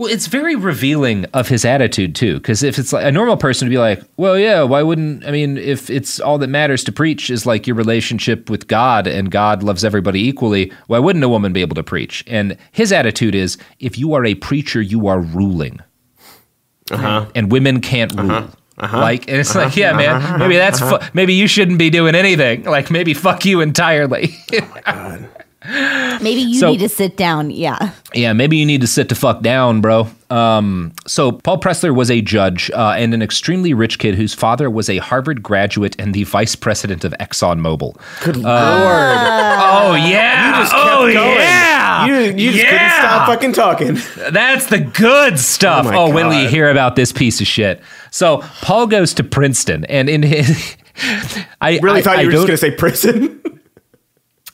[0.00, 3.66] Well, it's very revealing of his attitude too, because if it's like a normal person
[3.66, 6.92] to be like, "Well, yeah, why wouldn't I mean, if it's all that matters to
[6.92, 11.28] preach is like your relationship with God and God loves everybody equally, why wouldn't a
[11.28, 15.06] woman be able to preach?" And his attitude is, if you are a preacher, you
[15.06, 15.80] are ruling,
[16.90, 17.26] Uh-huh.
[17.34, 18.48] and women can't rule.
[18.78, 18.98] Uh-huh.
[18.98, 19.66] Like, and it's Uh-huh.
[19.66, 20.38] like, yeah, man, Uh-huh.
[20.38, 21.10] maybe that's fu- Uh-huh.
[21.12, 22.64] maybe you shouldn't be doing anything.
[22.64, 24.34] Like, maybe fuck you entirely.
[26.22, 27.50] Maybe you So- need to sit down.
[27.50, 27.90] Yeah.
[28.14, 30.08] Yeah, maybe you need to sit the fuck down, bro.
[30.30, 34.70] Um, so Paul Pressler was a judge uh, and an extremely rich kid whose father
[34.70, 37.94] was a Harvard graduate and the vice president of ExxonMobil.
[38.24, 38.48] Good Uh, lord.
[38.48, 40.56] Oh yeah.
[40.56, 41.36] You just kept oh going.
[41.36, 42.06] yeah.
[42.06, 43.98] You, you just couldn't stop fucking talking.
[44.32, 45.86] That's the good stuff.
[45.86, 47.82] Oh Oh, my when will you hear about this piece of shit?
[48.10, 50.76] So Paul goes to Princeton, and in his,
[51.60, 53.42] I Really I, thought I you were just going to say prison.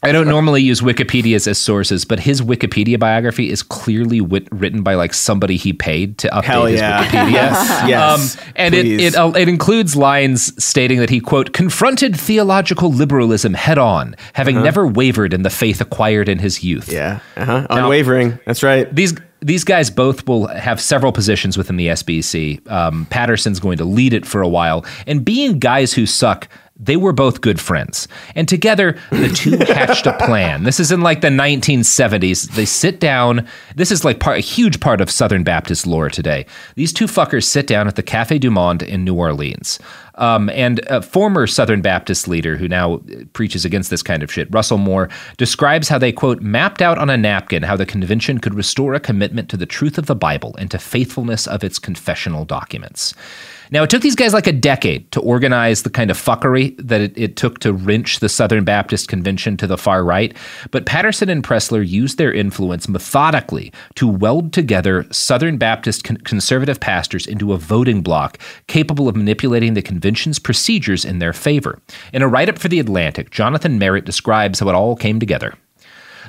[0.02, 4.82] I don't normally use Wikipedia's as sources, but his Wikipedia biography is clearly wit- written
[4.82, 7.04] by like somebody he paid to update Hell his yeah.
[7.04, 7.86] Wikipedia.
[7.88, 9.02] Yes, um, and it please.
[9.14, 14.56] it, uh, it includes lines stating that he quote confronted theological liberalism head on, having
[14.56, 14.64] Uh-huh.
[14.64, 16.92] never wavered in the faith acquired in his youth.
[16.92, 17.66] Yeah, uh-huh.
[17.70, 18.38] unwavering.
[18.46, 18.92] That's right.
[18.94, 22.68] These these guys both will have several positions within the SBC.
[22.70, 26.48] Um, Patterson's going to lead it for a while, and being guys who suck.
[26.78, 28.06] They were both good friends.
[28.34, 30.64] And together, the two hatched a plan.
[30.64, 32.50] This is in like the 1970s.
[32.54, 33.46] They sit down.
[33.74, 36.44] This is like part, a huge part of Southern Baptist lore today.
[36.74, 39.78] These two fuckers sit down at the Cafe Du Monde in New Orleans.
[40.16, 43.02] Um, and a former Southern Baptist leader who now
[43.32, 47.10] preaches against this kind of shit, Russell Moore, describes how they, quote, mapped out on
[47.10, 50.54] a napkin how the convention could restore a commitment to the truth of the Bible
[50.58, 53.14] and to faithfulness of its confessional documents.
[53.70, 57.00] Now, it took these guys like a decade to organize the kind of fuckery that
[57.00, 60.36] it, it took to wrench the Southern Baptist Convention to the far right,
[60.70, 66.80] but Patterson and Pressler used their influence methodically to weld together Southern Baptist con- conservative
[66.80, 68.38] pastors into a voting bloc
[68.68, 71.80] capable of manipulating the convention's procedures in their favor.
[72.12, 75.54] In a write up for The Atlantic, Jonathan Merritt describes how it all came together.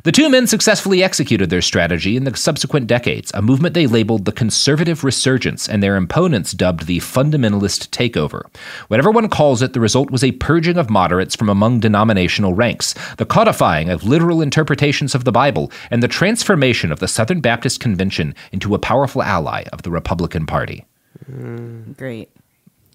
[0.07, 4.23] The two men successfully executed their strategy in the subsequent decades, a movement they labeled
[4.23, 8.43] the conservative resurgence and their opponents dubbed the fundamentalist takeover.
[8.87, 12.95] Whatever one calls it, the result was a purging of moderates from among denominational ranks,
[13.17, 17.81] the codifying of literal interpretations of the Bible, and the transformation of the Southern Baptist
[17.81, 20.85] Convention into a powerful ally of the Republican Party.
[21.29, 21.97] Mm.
[21.97, 22.29] Great.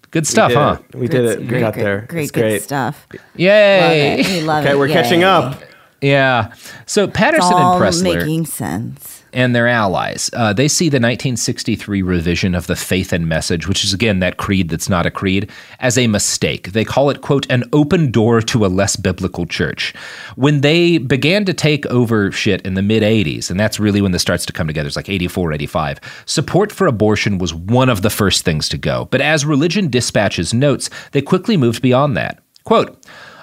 [0.09, 0.77] Good stuff, we did huh?
[0.89, 0.95] It.
[0.95, 1.39] We did it.
[1.41, 2.05] We Great, got great, there.
[2.09, 2.63] Great, It's good great.
[2.63, 3.07] stuff.
[3.35, 4.17] Yay!
[4.17, 4.31] Love it.
[4.33, 4.77] We love Okay, it.
[4.79, 5.61] we're catching up.
[6.03, 6.53] Yeah.
[6.85, 8.15] So Patterson and Pressler.
[8.15, 9.23] making sense.
[9.31, 10.29] and their allies.
[10.33, 14.37] Uh, they see the 1963 revision of the Faith and Message, which is again that
[14.37, 15.49] creed that's not a creed,
[15.79, 16.73] as a mistake.
[16.73, 19.93] They call it, quote, an open door to a less biblical church.
[20.35, 24.11] When they began to take over shit in the mid 80s, and that's really when
[24.11, 28.01] this starts to come together, it's like 84, 85, support for abortion was one of
[28.01, 29.07] the first things to go.
[29.09, 32.43] But as Religion Dispatches notes, they quickly moved beyond that.
[32.65, 32.97] Quote,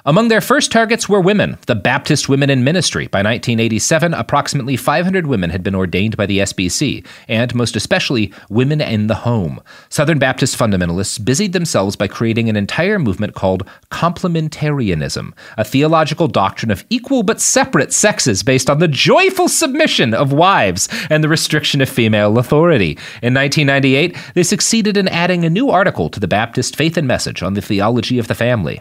[0.06, 3.06] among their first targets were women, the Baptist Women in Ministry.
[3.06, 8.80] By 1987, approximately 500 women had been ordained by the SBC, and most especially, women
[8.80, 9.60] in the home.
[9.88, 16.70] Southern Baptist fundamentalists busied themselves by creating an entire movement called complementarianism, a theological doctrine
[16.70, 21.80] of equal but separate sexes based on the joyful submission of wives and the restriction
[21.80, 22.92] of female authority.
[23.22, 27.42] In 1998, they succeeded in adding a new article to the Baptist Faith and Message
[27.42, 28.80] on the theology of the family.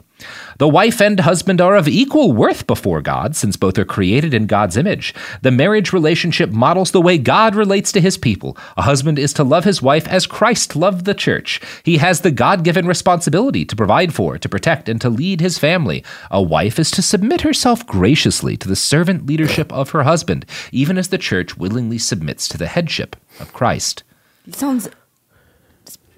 [0.57, 4.45] The wife and husband are of equal worth before God, since both are created in
[4.47, 5.13] God's image.
[5.41, 8.57] The marriage relationship models the way God relates to his people.
[8.77, 11.61] A husband is to love his wife as Christ loved the church.
[11.83, 15.57] He has the God given responsibility to provide for, to protect, and to lead his
[15.57, 16.03] family.
[16.31, 20.97] A wife is to submit herself graciously to the servant leadership of her husband, even
[20.97, 24.03] as the church willingly submits to the headship of Christ.
[24.47, 24.89] It sounds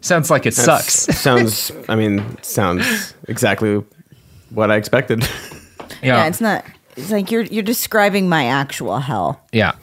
[0.03, 1.19] Sounds like it That's- sucks.
[1.21, 1.71] sounds.
[1.87, 3.83] I mean, sounds exactly
[4.51, 5.27] what I expected.
[6.03, 6.25] yeah.
[6.27, 6.65] It's not.
[6.97, 9.41] It's like you're you're describing my actual hell.
[9.51, 9.73] Yeah.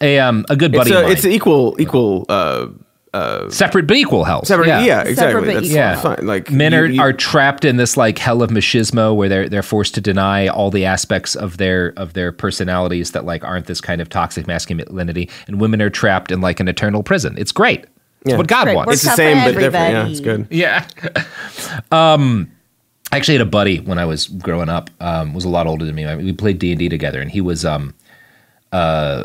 [0.00, 1.12] A um a good buddy It's, of a, mine.
[1.12, 2.26] it's equal equal.
[2.28, 2.68] Uh,
[3.14, 4.44] uh, separate but equal hell.
[4.44, 5.54] Separate, yeah, exactly.
[5.54, 5.98] That's yeah.
[5.98, 6.26] fine.
[6.26, 9.62] Like men are, you- are trapped in this like hell of machismo where they're they're
[9.62, 13.80] forced to deny all the aspects of their of their personalities that like aren't this
[13.80, 17.38] kind of toxic masculinity, and women are trapped in like an eternal prison.
[17.38, 17.84] It's great.
[17.84, 18.36] It's Yeah.
[18.36, 18.76] what God Great.
[18.76, 18.92] wants.
[18.94, 19.72] It's the same, but different.
[19.94, 20.46] Yeah, it's good.
[20.50, 20.86] Yeah.
[21.92, 22.50] um,
[23.12, 24.90] I actually had a buddy when I was growing up.
[25.00, 26.14] Um, was a lot older than me.
[26.16, 27.94] We played D and D together, and he was um,
[28.72, 29.24] uh,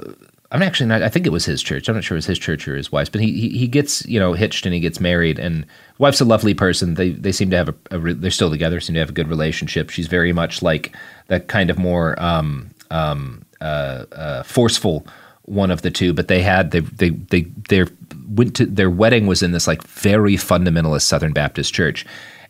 [0.51, 1.01] I'm actually not.
[1.01, 1.87] I think it was his church.
[1.87, 4.05] I'm not sure it was his church or his wife's, but he he, he gets
[4.05, 5.65] you know hitched and he gets married, and
[5.97, 6.95] wife's a lovely person.
[6.95, 8.79] They they seem to have a, a re- they're still together.
[8.81, 9.89] Seem to have a good relationship.
[9.89, 10.95] She's very much like
[11.27, 15.07] that kind of more um um uh, uh forceful
[15.43, 16.13] one of the two.
[16.13, 17.87] But they had they they they their
[18.27, 22.05] went to their wedding was in this like very fundamentalist Southern Baptist church,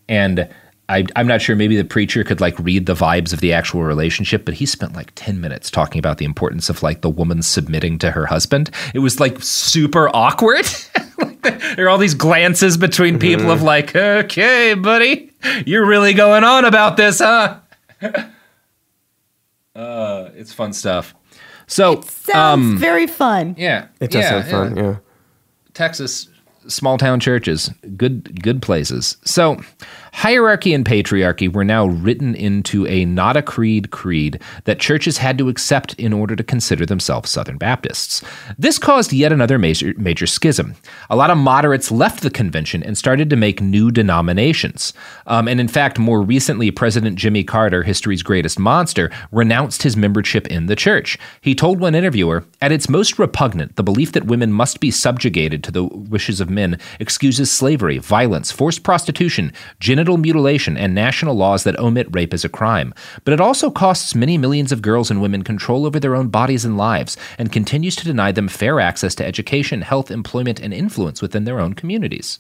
[0.10, 0.50] and.
[0.92, 1.56] I, I'm not sure.
[1.56, 4.94] Maybe the preacher could like read the vibes of the actual relationship, but he spent
[4.94, 8.70] like 10 minutes talking about the importance of like the woman submitting to her husband.
[8.94, 10.66] It was like super awkward.
[11.44, 15.32] Like, there are all these glances between people of like, okay, buddy,
[15.68, 17.60] you're really going on about this, huh?
[19.76, 21.14] uh, it's fun stuff.
[21.68, 23.54] So Sounds um, very fun.
[23.58, 24.78] yeah, It does yeah, sound fun.
[24.78, 24.96] Yeah.
[25.76, 26.28] Texas
[26.68, 29.18] small town churches, good good places.
[29.24, 29.62] So,
[30.14, 35.38] hierarchy and patriarchy were now written into a not a creed creed that churches had
[35.38, 38.22] to accept in order to consider themselves Southern Baptists.
[38.58, 40.76] This caused yet another major major schism.
[41.10, 44.94] A lot of moderates left the convention and started to make new denominations.
[45.28, 50.48] Um, and in fact, more recently, President Jimmy Carter, history's greatest monster, renounced his membership
[50.48, 51.18] in the church.
[51.42, 55.64] He told one interviewer, "At its most repugnant, the belief that women must be subjugated
[55.64, 59.52] to the wishes of men excuses slavery, violence, forced prostitution,
[60.02, 62.92] genital mutilation, and national laws that omit rape as a crime.
[63.24, 66.66] But it also costs many millions of girls and women control over their own bodies
[66.66, 71.22] and lives, and continues to deny them fair access to education, health, employment, and influence
[71.22, 72.40] within their own communities.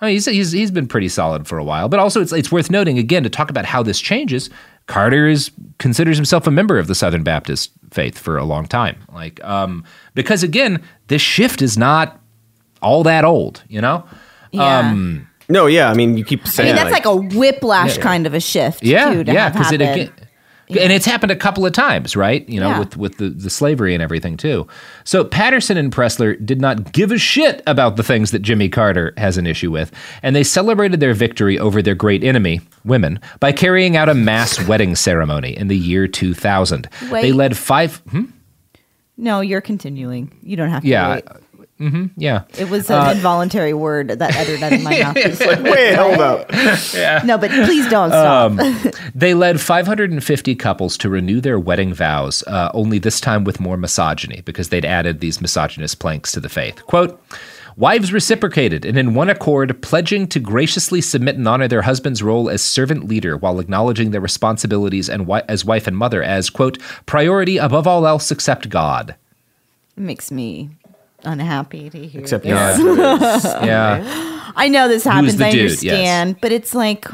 [0.00, 2.52] I mean, he's, he's, he's been pretty solid for a while, but also it's, it's
[2.52, 4.50] worth noting again to talk about how this changes.
[4.86, 8.96] Carter is considers himself a member of the Southern Baptist faith for a long time,
[9.12, 9.84] like um,
[10.14, 12.20] because again, this shift is not
[12.80, 14.04] all that old, you know.
[14.52, 14.78] Yeah.
[14.78, 15.90] Um, No, yeah.
[15.90, 16.48] I mean, you keep saying.
[16.48, 18.02] I saying mean, that's like, a whiplash Yeah.
[18.02, 18.82] kind of a shift.
[18.82, 20.00] yeah, too, to yeah, because it happen.
[20.02, 20.12] again.
[20.70, 22.46] And it's happened a couple of times, right?
[22.46, 22.78] You know, Yeah.
[22.80, 24.66] with with the, the slavery and everything too.
[25.04, 29.14] So Patterson and Pressler did not give a shit about the things that Jimmy Carter
[29.16, 29.90] has an issue with,
[30.22, 34.62] and they celebrated their victory over their great enemy, women, by carrying out a mass
[34.68, 36.86] wedding ceremony in the year 2000.
[37.10, 38.02] They led five.
[38.10, 38.24] Hmm?
[39.16, 40.30] No, you're continuing.
[40.42, 40.88] You don't have to.
[40.88, 41.14] Yeah.
[41.14, 41.24] wait.
[41.78, 42.42] Hmm yeah.
[42.58, 45.40] It was an Uh, involuntary word that uttered out of my mouth.
[45.40, 46.50] Like, wait, hold up.
[46.92, 47.22] Yeah.
[47.24, 48.50] No, but please don't stop.
[48.58, 53.60] Um, they led 550 couples to renew their wedding vows, uh, only this time with
[53.60, 56.84] more misogyny, because they'd added these misogynist planks to the faith.
[56.86, 57.20] Quote,
[57.76, 62.50] Wives reciprocated and in one accord, pledging to graciously submit and honor their husband's role
[62.50, 66.76] as servant leader while acknowledging their responsibilities and wi- as wife and mother as, quote,
[67.06, 69.14] priority above all else except God.
[69.96, 70.70] It makes me
[71.24, 72.20] unhappy to hear.
[72.20, 72.78] Except this.
[72.78, 73.64] God.
[73.66, 74.52] Yeah.
[74.56, 75.36] I know this happens.
[75.36, 75.60] the I dude?
[75.62, 77.06] understand, but it's like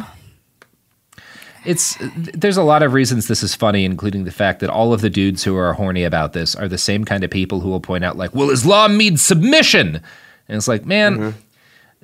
[1.65, 5.01] It's there's a lot of reasons this is funny, including the fact that all of
[5.01, 7.81] the dudes who are horny about this are the same kind of people who will
[7.81, 9.97] point out, like, "Well, Islam means submission,"
[10.49, 11.39] and it's like, man, mm-hmm.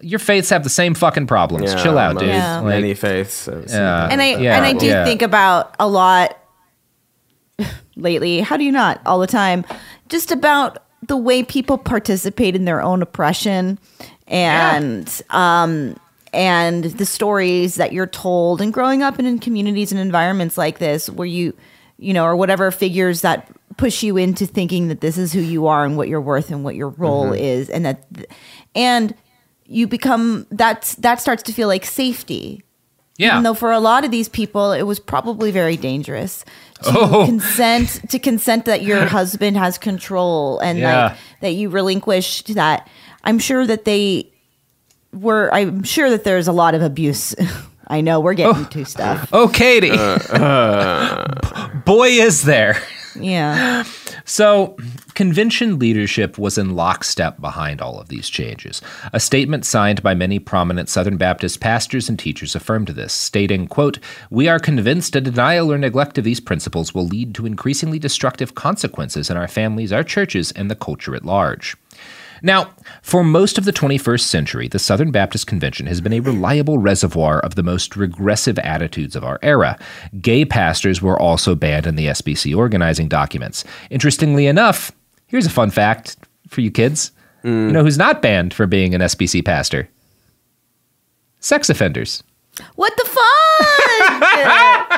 [0.01, 1.73] your faiths have the same fucking problems.
[1.73, 2.31] Yeah, Chill out, most- dude.
[2.31, 2.61] Yeah.
[2.61, 3.49] Like, Many faiths.
[3.69, 4.09] Yeah.
[4.11, 5.05] and I yeah, and I do yeah.
[5.05, 6.37] think about a lot
[7.97, 8.41] lately.
[8.41, 9.65] How do you not all the time?
[10.09, 13.79] Just about the way people participate in their own oppression
[14.29, 15.97] and um
[16.33, 20.79] and the stories that you're told and growing up in, in communities and environments like
[20.79, 21.55] this where you
[21.99, 25.67] you know or whatever figures that push you into thinking that this is who you
[25.67, 27.39] are and what you're worth and what your role Mhm.
[27.41, 28.05] is and that
[28.75, 29.15] and
[29.67, 32.63] you become that's that starts to feel like safety
[33.19, 33.33] Yeah.
[33.33, 36.45] even though for a lot of these people, it was probably very dangerous
[36.85, 37.25] to Oh.
[37.27, 41.05] consent to consent that your husband has control and Yeah.
[41.09, 42.89] like that you relinquished that.
[43.25, 44.27] I'm sure that they
[45.13, 45.53] were.
[45.53, 47.35] I'm sure that there's a lot of abuse.
[47.91, 48.69] I know we're getting oh.
[48.69, 49.29] to stuff.
[49.33, 49.91] Oh, Katie.
[49.91, 51.69] Uh, uh.
[51.85, 52.81] Boy, is there.
[53.17, 53.83] Yeah.
[54.25, 54.77] So,
[55.15, 58.81] convention leadership was in lockstep behind all of these changes.
[59.13, 63.99] A statement signed by many prominent Southern Baptist pastors and teachers affirmed this, stating, quote,
[64.31, 68.55] "We are convinced a denial or neglect of these principles will lead to increasingly destructive
[68.55, 71.77] consequences in our families, our churches, and the culture at large."
[72.43, 72.71] Now,
[73.03, 77.41] for most of the 21st century, the Southern Baptist Convention has been a reliable reservoir
[77.41, 79.79] of the most regressive attitudes of our era.
[80.21, 83.65] Gay pastors were also banned in the SBC organizing documents.
[83.91, 84.93] Interestingly enough,
[85.27, 86.17] here's a fun fact
[86.49, 87.13] for you kids.
[87.43, 89.89] You know who's not banned for being an SBC pastor?
[91.39, 92.23] Sex offenders.
[92.75, 93.17] What the fuck?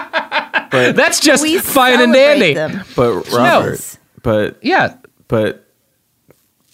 [0.73, 2.55] But That's just fine and dandy.
[2.55, 2.83] them.
[2.97, 3.37] But No.
[3.37, 4.95] Robert, but yeah,
[5.29, 5.69] but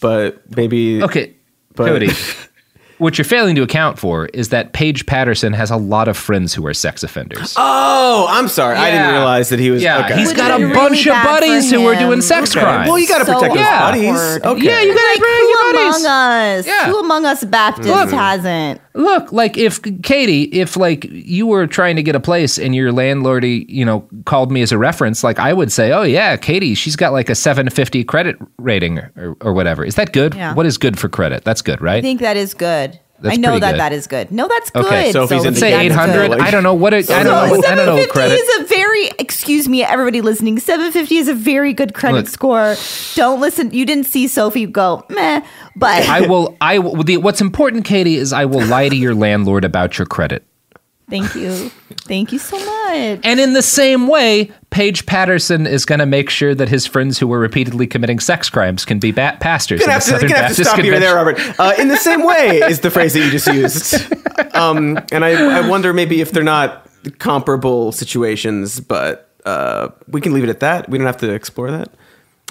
[0.01, 1.35] but maybe Okay,
[1.75, 2.09] But- Cody.
[2.99, 6.53] What you're failing to account for is that Paige Patterson has a lot of friends
[6.53, 7.55] who are sex offenders.
[7.57, 8.75] Oh, I'm sorry.
[8.75, 9.85] I didn't realize that he was.
[9.85, 10.17] Yeah, okay.
[10.19, 12.59] he's got a Would've bunch of buddies who are doing sex Okay.
[12.65, 12.89] crimes.
[12.89, 13.81] Well, you got to So protect those Yeah.
[13.93, 14.45] buddies.
[14.45, 14.65] Okay.
[14.67, 16.05] Yeah, you gotta like bring who your buddies.
[16.05, 16.07] among
[16.59, 16.67] us?
[16.67, 16.87] Yeah.
[16.87, 18.11] Who among us Baptists Look.
[18.11, 18.81] hasn't?
[18.99, 22.91] Look, like if Katie, if like you were trying to get a place and your
[22.91, 26.75] landlord, you know, called me as a reference, like I would say, oh yeah, Katie,
[26.75, 29.85] she's got like a 750 credit rating or, or whatever.
[29.85, 30.35] Is that good?
[30.35, 30.53] Yeah.
[30.53, 31.45] What is good for credit?
[31.45, 31.99] That's good, right?
[31.99, 32.99] I think that is good.
[33.21, 33.81] That's I know that good.
[33.81, 34.31] that is good.
[34.31, 34.87] No, that's good.
[34.87, 36.33] Okay, so if he's in say 800.
[36.33, 37.57] I don't know what it, I don't know.
[37.67, 38.35] I don't know 750 credit.
[38.35, 40.61] is a very excuse me, everybody listening.
[40.61, 42.29] 750 is a very good credit Look.
[42.29, 42.77] score.
[43.15, 43.73] Don't listen.
[43.73, 45.45] You didn't see Sophie go meh,
[45.75, 46.57] but I will.
[46.61, 47.03] I will.
[47.03, 50.48] The, what's important, Katie, is I will lie to your landlord about your credit.
[51.11, 51.71] Thank you.
[52.07, 53.21] Thank you so much.
[53.25, 57.19] And in the same way, Paige Patterson is going to make sure that his friends
[57.19, 59.81] who were repeatedly committing sex crimes can be ba- pastors.
[59.81, 61.01] Gonna in have the to, Southern gonna have to Baptist stop you Convention.
[61.01, 61.61] there, Robert.
[61.61, 63.95] Uh, in the same way is the phrase that you just used.
[64.55, 66.87] Um, and I, I wonder maybe if they're not
[67.19, 70.89] comparable situations, but uh, we can leave it at that.
[70.91, 71.89] We don't have to explore that.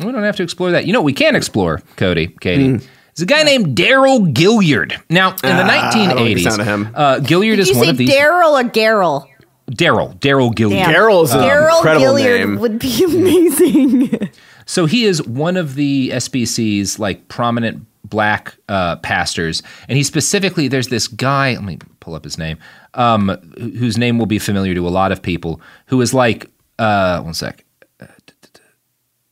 [0.04, 0.86] We don't have to explore that.
[0.86, 2.78] You know, we can explore, Cody, Katie.
[2.78, 2.86] Hmm.
[3.18, 4.96] Is a guy named Darrell Gilyard.
[5.10, 6.90] Now, in the Ah, I don't like the 1980s, sound of him.
[6.96, 8.10] Uh, Gilyard Did is you one say of these.
[8.12, 9.28] Daryl or Garrel?
[9.72, 10.10] Darrell.
[10.20, 10.70] Darrell Gilyard.
[10.86, 10.94] Damn.
[10.94, 12.60] Darrell's an Darrell incredible Gilyard name.
[12.60, 14.30] would be amazing.
[14.66, 20.68] So he is one of the SBC's like prominent black uh, pastors, and he specifically
[20.68, 21.54] there's this guy.
[21.56, 22.58] Let me pull up his name,
[22.94, 25.60] um, wh- whose name will be familiar to a lot of people.
[25.88, 26.50] Who is like
[26.80, 27.64] uh, one sec.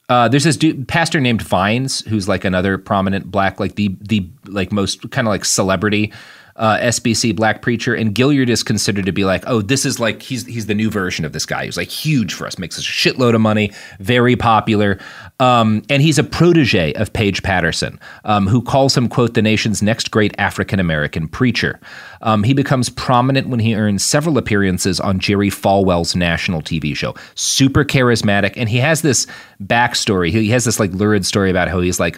[0.08, 4.28] Uh, there's this dude, pastor named Vines, who's like another prominent black, like the the
[4.46, 6.14] like most kind of like celebrity
[6.58, 10.22] uh, SBC black preacher, and Gilyard is considered to be like, oh, this is like
[10.22, 11.66] he's he's the new version of this guy.
[11.66, 14.98] He's like huge for us, makes us a shitload of money, very popular,
[15.42, 19.82] um, and he's a protege of Paige Patterson, um, who calls him quote the nation's
[19.82, 21.80] next great African American preacher.
[22.22, 27.16] Um, he becomes prominent when he earns several appearances on Jerry Falwell's national TV show.
[27.36, 29.28] Super charismatic, and he has this
[29.62, 30.32] backstory.
[30.32, 32.18] He has this like lurid story about how he's like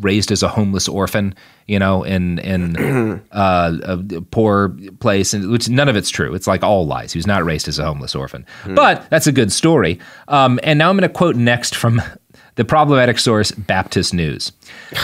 [0.00, 1.36] raised as a homeless orphan,
[1.66, 6.34] you know, in in uh, a poor place, and which none of it's true.
[6.34, 7.12] It's like all lies.
[7.12, 9.98] He was not raised as a homeless orphan, but that's a good story.
[10.28, 12.00] Um, and now I'm going to quote next from.
[12.56, 14.50] The problematic source, Baptist News.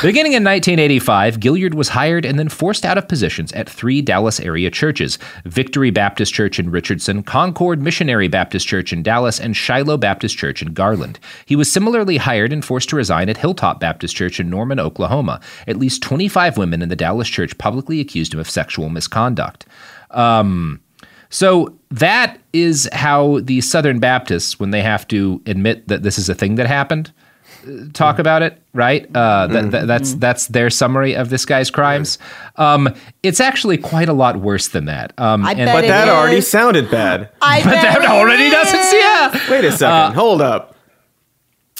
[0.01, 4.41] Beginning in 1985, Gilyard was hired and then forced out of positions at three Dallas
[4.41, 9.99] area churches Victory Baptist Church in Richardson, Concord Missionary Baptist Church in Dallas, and Shiloh
[9.99, 11.21] Baptist Church in Garland.
[11.45, 15.39] He was similarly hired and forced to resign at Hilltop Baptist Church in Norman, Oklahoma.
[15.67, 19.67] At least 25 women in the Dallas church publicly accused him of sexual misconduct.
[20.11, 20.81] Um,
[21.29, 26.31] so that is how the Southern Baptists, when they have to admit that this is
[26.31, 27.13] a thing that happened,
[27.93, 29.05] talk about it, right?
[29.15, 32.19] Uh, that, that, that's that's their summary of this guy's crimes.
[32.57, 35.13] Um, it's actually quite a lot worse than that.
[35.19, 36.15] Um, I and- bet But it that is.
[36.15, 37.31] already sounded bad.
[37.41, 38.99] I but bet that it already doesn't.
[38.99, 39.51] Yeah.
[39.51, 40.15] Wait a second.
[40.15, 40.77] Hold up.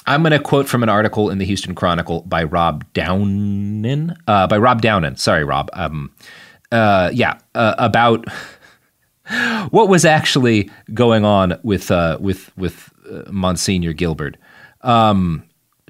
[0.07, 4.16] I'm going to quote from an article in the Houston Chronicle by Rob Downen.
[4.26, 5.16] Uh, by Rob Downen.
[5.18, 5.70] Sorry, Rob.
[5.74, 6.11] Um,
[6.72, 8.26] uh, yeah, uh, about
[9.70, 14.37] what was actually going on with uh, with with uh, Monsignor Gilbert.
[14.80, 15.45] Um,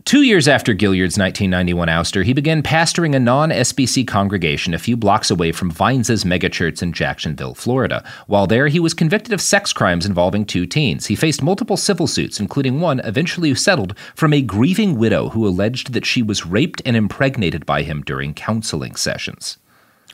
[0.05, 4.97] Two years after Gilyard's 1991 ouster, he began pastoring a non SBC congregation a few
[4.97, 8.05] blocks away from Vines's megachurch in Jacksonville, Florida.
[8.27, 11.07] While there, he was convicted of sex crimes involving two teens.
[11.07, 15.93] He faced multiple civil suits, including one eventually settled from a grieving widow who alleged
[15.93, 19.57] that she was raped and impregnated by him during counseling sessions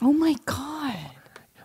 [0.02, 0.96] Oh my god.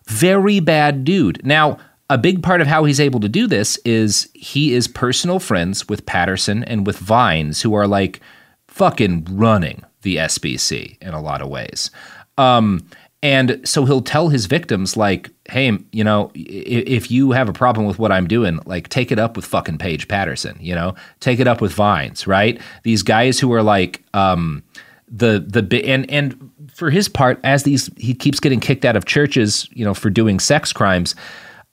[0.07, 1.45] very bad dude.
[1.45, 1.77] Now,
[2.09, 5.87] a big part of how he's able to do this is he is personal friends
[5.87, 8.19] with Patterson and with Vines, who are like
[8.67, 11.91] fucking running the SBC in a lot of ways.
[12.37, 12.87] Um,
[13.23, 17.85] and so he'll tell his victims, like, hey, you know, if you have a problem
[17.85, 21.39] with what I'm doing, like, take it up with fucking Paige Patterson, you know, take
[21.39, 22.59] it up with Vines, right?
[22.83, 24.61] These guys who are like, um,
[25.07, 29.05] the the and and for his part, as these he keeps getting kicked out of
[29.05, 31.15] churches, you know, for doing sex crimes.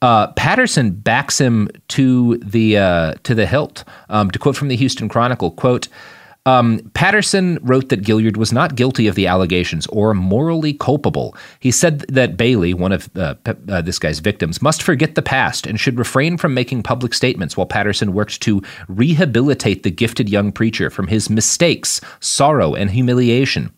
[0.03, 3.85] Uh, Patterson backs him to the uh, to the hilt.
[4.09, 5.89] Um, to quote from the Houston Chronicle, quote.
[6.47, 11.37] Um, Patterson wrote that Gilyard was not guilty of the allegations or morally culpable.
[11.61, 15.67] He said that Bailey, one of uh, uh, this guy's victims, must forget the past
[15.67, 20.51] and should refrain from making public statements while Patterson worked to rehabilitate the gifted young
[20.51, 23.71] preacher from his mistakes, sorrow, and humiliation.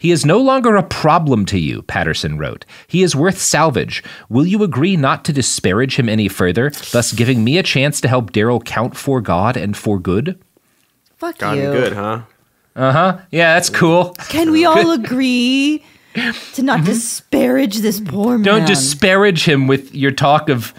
[0.00, 2.64] He is no longer a problem to you, Patterson wrote.
[2.88, 4.02] He is worth salvage.
[4.30, 8.08] Will you agree not to disparage him any further, thus giving me a chance to
[8.08, 10.38] help Darrell count for God and for good?
[11.18, 11.70] Fuck Gotten you.
[11.72, 12.22] good, huh?
[12.74, 13.18] Uh huh.
[13.30, 14.14] Yeah, that's cool.
[14.30, 15.84] Can we all agree
[16.54, 18.44] to not disparage this poor man?
[18.44, 18.44] Mm-hmm.
[18.44, 20.72] Don't disparage him with your talk of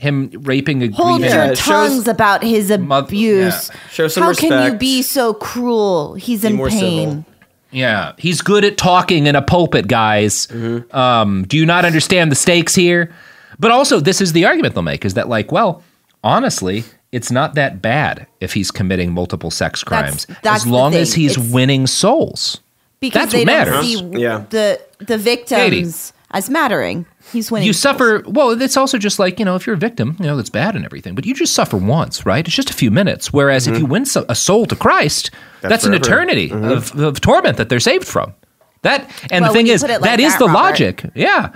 [0.00, 3.70] him raping a Hold grieving- your Yeah, it shows- tongues about his abuse.
[3.92, 6.14] Show some How can you be so cruel?
[6.14, 7.08] He's Be in more pain.
[7.08, 7.24] civil.
[7.70, 10.46] Yeah, he's good at talking in a pulpit, guys.
[10.46, 10.96] Mm-hmm.
[10.96, 13.12] Um, do you not understand the stakes here?
[13.58, 15.82] But also, this is the argument they'll make: is that like, well,
[16.24, 21.12] honestly, it's not that bad if he's committing multiple sex crimes, that's as long as
[21.14, 22.60] he's It's- winning souls.
[23.00, 23.86] Because That's they what don't matters.
[23.86, 24.44] see Yeah.
[24.50, 27.06] the the victims as mattering.
[27.32, 27.66] He's winning.
[27.66, 28.22] You suffer.
[28.26, 30.76] Well, it's also just like you know, if you're a victim, you know, that's bad
[30.76, 31.14] and everything.
[31.14, 32.46] But you just suffer once, right?
[32.46, 33.32] It's just a few minutes.
[33.32, 35.30] Whereas if you win so, a soul to Christ,
[35.60, 36.04] that's, That's an forever.
[36.04, 38.34] eternity of, of torment that they're saved from.
[38.82, 40.58] That and Well, the thing is put it like that is that, the Robert.
[40.58, 41.04] logic.
[41.14, 41.52] Yeah.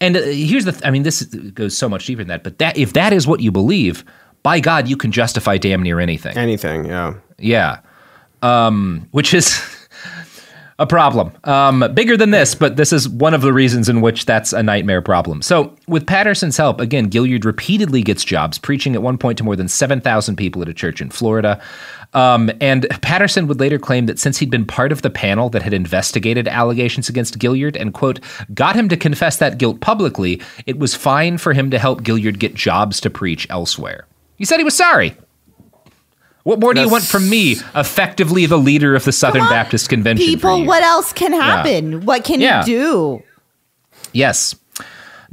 [0.00, 2.58] And uh, here's the th- I mean, this goes so much deeper than that, but
[2.58, 4.04] that if that is what you believe,
[4.42, 6.36] by God, you can justify damn near anything.
[6.38, 7.14] Anything, yeah.
[7.38, 7.80] Yeah.
[8.42, 9.60] Um, which is
[10.80, 11.30] a problem.
[11.44, 14.62] Um, bigger than this, but this is one of the reasons in which that's a
[14.62, 15.42] nightmare problem.
[15.42, 19.56] So, with Patterson's help, again, Gilyard repeatedly gets jobs, preaching at one point to more
[19.56, 21.60] than 7,000 people at a church in Florida.
[22.14, 25.62] Um, and Patterson would later claim that since he'd been part of the panel that
[25.62, 28.18] had investigated allegations against Gilyard and, quote,
[28.54, 32.38] got him to confess that guilt publicly, it was fine for him to help Gilyard
[32.38, 34.06] get jobs to preach elsewhere.
[34.36, 35.14] He said he was sorry.
[36.44, 40.26] What more do you want from me, effectively the leader of the Southern Baptist Convention?
[40.26, 42.06] People, what else can happen?
[42.06, 42.60] What can Yeah.
[42.64, 43.22] you do?
[44.12, 44.54] Yes.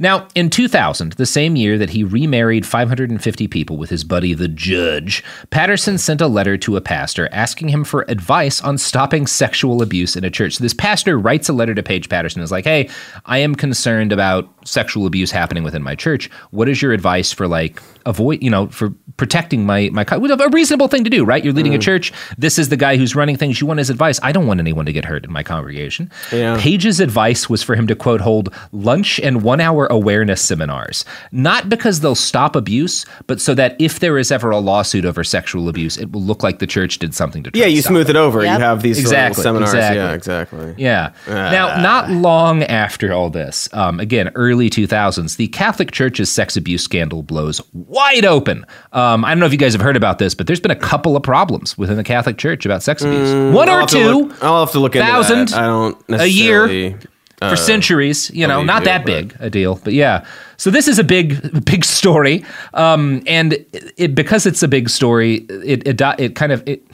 [0.00, 4.46] Now, in 2000, the same year that he remarried 550 people with his buddy the
[4.46, 9.82] judge, Patterson sent a letter to a pastor asking him for advice on stopping sexual
[9.82, 10.54] abuse in a church.
[10.56, 12.42] So this pastor writes a letter to Paige Patterson.
[12.42, 12.88] Is like, "Hey,
[13.26, 16.30] I am concerned about sexual abuse happening within my church.
[16.50, 20.88] What is your advice for like avoid, you know, for protecting my my a reasonable
[20.88, 21.44] thing to do, right?
[21.44, 21.82] You're leading a Mm.
[21.82, 22.12] church.
[22.38, 23.60] This is the guy who's running things.
[23.60, 24.18] You want his advice.
[24.22, 26.56] I don't want anyone to get hurt in my congregation." Yeah.
[26.58, 31.68] Paige's advice was for him to quote hold lunch and one hour awareness seminars, not
[31.68, 35.68] because they'll stop abuse, but so that if there is ever a lawsuit over sexual
[35.68, 37.50] abuse, it will look like the church did something to.
[37.50, 38.42] Try Yeah, to you stop smooth it over.
[38.44, 38.58] Yep.
[38.58, 39.74] You have these exactly seminars.
[39.74, 39.98] Exactly.
[39.98, 40.74] Yeah, exactly.
[40.76, 41.10] Yeah.
[41.28, 41.50] Ah.
[41.50, 46.82] Now, not long after all this, um, again, early 2000s, the Catholic Church's sex abuse
[46.82, 48.66] scandal blows wide open.
[48.92, 50.76] Um, I don't know if you guys have heard about this, but there's been a
[50.76, 53.28] couple of problems within the Catholic Church about sex abuse.
[53.30, 54.04] Mm, One I'll or two.
[54.26, 55.58] look- I'll have to look into thousand that.
[55.58, 56.96] I don't a year necessarily,
[57.38, 58.30] for uh, centuries.
[58.34, 60.24] You know, not that big a deal, but yeah.
[60.56, 62.44] So this is a big, big story,
[62.74, 65.46] um, and it, it because it's a big story.
[65.64, 66.84] It it, it kind of it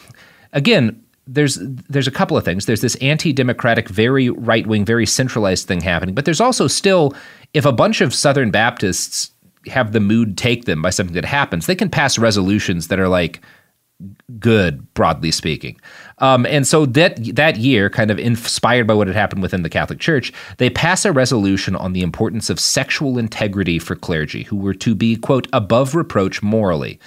[0.53, 1.01] again.
[1.27, 2.67] There's there's a couple of things.
[2.67, 7.15] There's this anti-democratic, very right-wing, very centralized thing happening, but there's also still
[7.55, 9.31] if a bunch of Southern Baptists
[9.69, 13.09] have the mood take them by something that happens, they can pass resolutions that are
[13.09, 13.41] like
[14.39, 15.81] good, broadly speaking.
[16.19, 19.71] Um, and so that that year, kind of inspired by what had happened within the
[19.71, 24.57] Catholic Church, they pass a resolution on the importance of sexual integrity for clergy, who
[24.57, 26.99] were to be quote above reproach morally.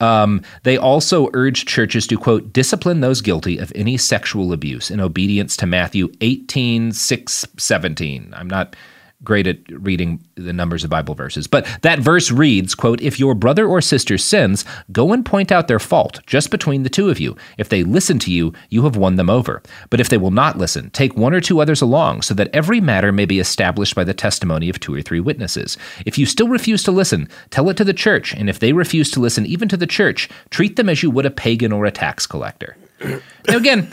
[0.00, 5.00] Um, they also urged churches to quote discipline those guilty of any sexual abuse in
[5.00, 8.32] obedience to Matthew 18, 6, 17.
[8.36, 8.76] I'm not
[9.24, 11.46] great at reading the numbers of Bible verses.
[11.46, 15.66] But that verse reads, quote, If your brother or sister sins, go and point out
[15.66, 17.36] their fault, just between the two of you.
[17.56, 19.62] If they listen to you, you have won them over.
[19.90, 22.80] But if they will not listen, take one or two others along, so that every
[22.80, 25.76] matter may be established by the testimony of two or three witnesses.
[26.06, 29.10] If you still refuse to listen, tell it to the church, and if they refuse
[29.12, 31.90] to listen even to the church, treat them as you would a pagan or a
[31.90, 32.76] tax collector.
[33.00, 33.90] Now again,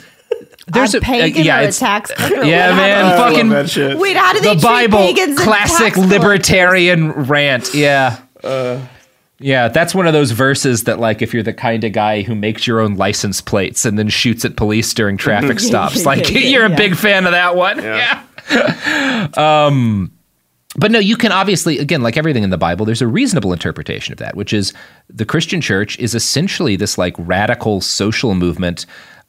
[0.67, 2.45] there's a a, pagan uh, yeah, or a it's- tax collector?
[2.45, 5.29] Yeah, Wait, man, how do they- fucking Wait, how do they the treat Bible pagans
[5.29, 6.19] and classic tax collectors?
[6.19, 7.73] libertarian rant.
[7.73, 8.19] Yeah.
[9.39, 12.35] yeah, that's one of those verses that, like, if you're the kind of guy who
[12.35, 16.39] makes your own license plates and then shoots at police during traffic stops, like, Yeah,
[16.39, 16.75] yeah, you're a yeah.
[16.75, 17.81] big fan of that one.
[17.83, 18.23] Yeah.
[19.37, 20.11] um,
[20.77, 24.11] but no, you can obviously, again, like everything in the Bible, there's a reasonable interpretation
[24.11, 24.73] of that, which is
[25.09, 28.85] the Christian church is essentially this like radical social movement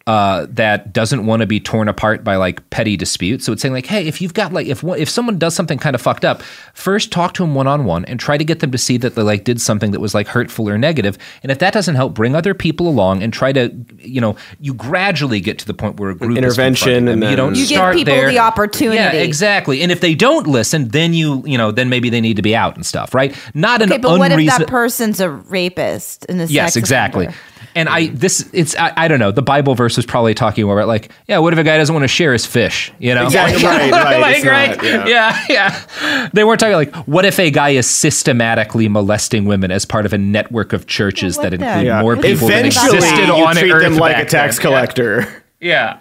[0.06, 3.44] uh, that doesn't want to be torn apart by like petty disputes.
[3.44, 5.96] So it's saying like, hey, if you've got like if if someone does something kind
[5.96, 6.42] of fucked up,
[6.74, 9.16] first talk to them one on one and try to get them to see that
[9.16, 11.18] they like did something that was like hurtful or negative.
[11.42, 14.74] And if that doesn't help, bring other people along and try to you know you
[14.74, 17.22] gradually get to the point where a group intervention confronting them.
[17.24, 18.30] and you don't You give people there.
[18.30, 18.98] the opportunity.
[18.98, 19.82] Yeah, exactly.
[19.82, 22.54] And if they don't listen, then you you know then maybe they need to be
[22.54, 23.34] out and stuff, right?
[23.54, 27.24] Not an Okay, but what if that person's a rapist and a Yes, sex exactly.
[27.26, 27.40] offender?
[27.76, 29.30] And I this it's I, I don't know.
[29.30, 32.04] The Bible verse was probably talking about like, yeah, what if a guy doesn't want
[32.04, 32.90] to share his fish?
[32.98, 35.06] You know, Exactly, right, right, like, it's not, yeah.
[35.06, 36.28] yeah, yeah.
[36.32, 40.12] They weren't talking like, what if a guy is systematically molesting women as part of
[40.14, 42.00] a network of churches that include Yeah.
[42.00, 44.62] more people than Eventually, existed you on treat Earth them like a tax then.
[44.66, 45.44] collector.
[45.60, 46.00] Yeah.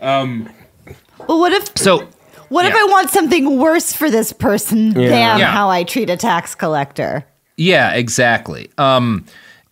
[0.00, 0.50] Um,
[1.26, 2.06] Well, what if so
[2.50, 2.74] what if.
[2.74, 5.08] I want something worse for this person Yeah.
[5.08, 5.46] than Yeah.
[5.46, 7.24] how I treat a tax collector?
[7.56, 8.70] Yeah, exactly.
[8.76, 9.24] Um,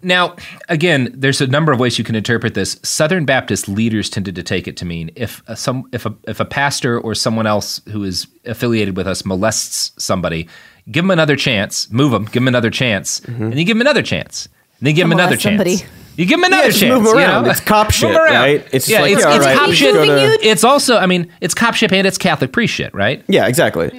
[0.02, 0.36] now,
[0.68, 2.78] again, there's a number of ways you can interpret this.
[2.82, 6.40] Southern Baptist leaders tended to take it to mean if a, some if a if
[6.40, 10.48] a pastor or someone else who is affiliated with us molests somebody,
[10.90, 14.02] give them another chance, move them, give them another chance, and you give them another
[14.02, 14.46] chance,
[14.78, 15.58] and then give them another chance.
[15.58, 15.84] somebody.
[16.16, 16.90] You give them Yeah, another just chance.
[16.92, 17.44] move 'em you around.
[17.44, 17.50] know?
[17.50, 18.34] It's cop shit, Move around.
[18.34, 18.66] right?
[18.70, 19.94] It's yeah, like, it's, yeah, it's right, cop shit.
[19.94, 23.22] go to- It's also, I mean, it's cop shit and it's Catholic priest shit, right?
[23.28, 23.90] Yeah, exactly.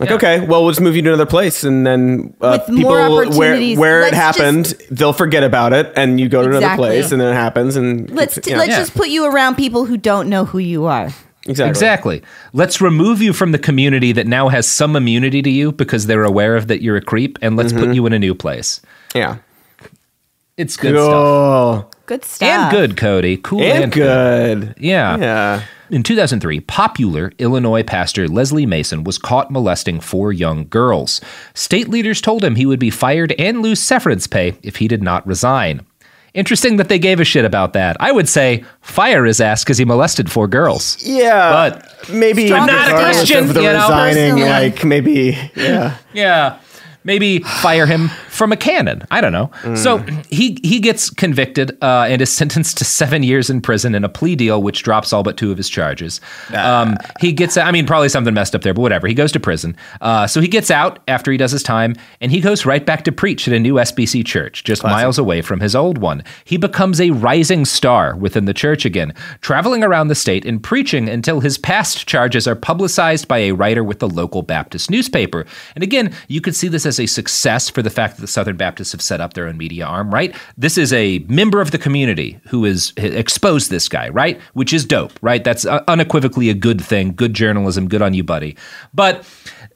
[0.00, 2.90] Like, okay, well, we'll just move you to another place, and then uh, With people
[2.90, 3.78] more where opportunities.
[3.78, 7.20] where it Let's happened, they'll forget about it, and you go to another place, and
[7.20, 8.56] then it happens, and Let's yeah.
[8.56, 11.08] let's just put you around people who don't know who you are.
[11.46, 11.70] Exactly.
[11.70, 12.22] Exactly.
[12.52, 16.24] Let's remove you from the community that now has some immunity to you because they're
[16.24, 18.80] aware of that you're a creep, and let's put you in a new place.
[19.14, 19.36] Yeah.
[20.58, 21.86] It's good stuff.
[22.06, 22.48] Good stuff.
[22.48, 23.36] And good, Cody.
[23.36, 24.74] Cool And and, good.
[24.78, 25.16] Yeah.
[25.16, 25.62] Yeah.
[25.90, 31.20] In 2003, popular Illinois pastor Leslie Mason was caught molesting four young girls.
[31.54, 35.02] State leaders told him he would be fired and lose severance pay if he did
[35.02, 35.86] not resign.
[36.34, 37.96] Interesting that they gave a shit about that.
[38.00, 40.98] I would say fire his ass because he molested four girls.
[41.02, 41.50] Yeah.
[41.70, 44.42] But maybe not a Christian, of the you know, resigning, personally.
[44.42, 45.96] like maybe yeah.
[46.12, 46.58] Yeah.
[47.04, 49.02] Maybe fire him from a cannon.
[49.10, 49.50] I don't know.
[49.74, 49.98] So
[50.28, 54.08] he he gets convicted uh, and is sentenced to seven years in prison in a
[54.08, 56.20] plea deal, which drops all but two of his charges.
[56.54, 59.06] Um, he gets, I mean, probably something messed up there, but whatever.
[59.06, 59.76] He goes to prison.
[60.00, 63.04] Uh, so he gets out after he does his time, and he goes right back
[63.04, 66.22] to preach at a new SBC church, just miles away from his old one.
[66.44, 71.08] He becomes a rising star within the church again, traveling around the state and preaching
[71.08, 75.46] until his past charges are publicized by a writer with the local Baptist newspaper.
[75.74, 78.56] And again, you could see this as a success for the fact that the Southern
[78.56, 80.34] Baptists have set up their own media arm, right?
[80.56, 84.40] This is a member of the community who has exposed this guy, right?
[84.54, 85.44] Which is dope, right?
[85.44, 88.56] That's uh, unequivocally a good thing, good journalism, good on you, buddy.
[88.92, 89.24] But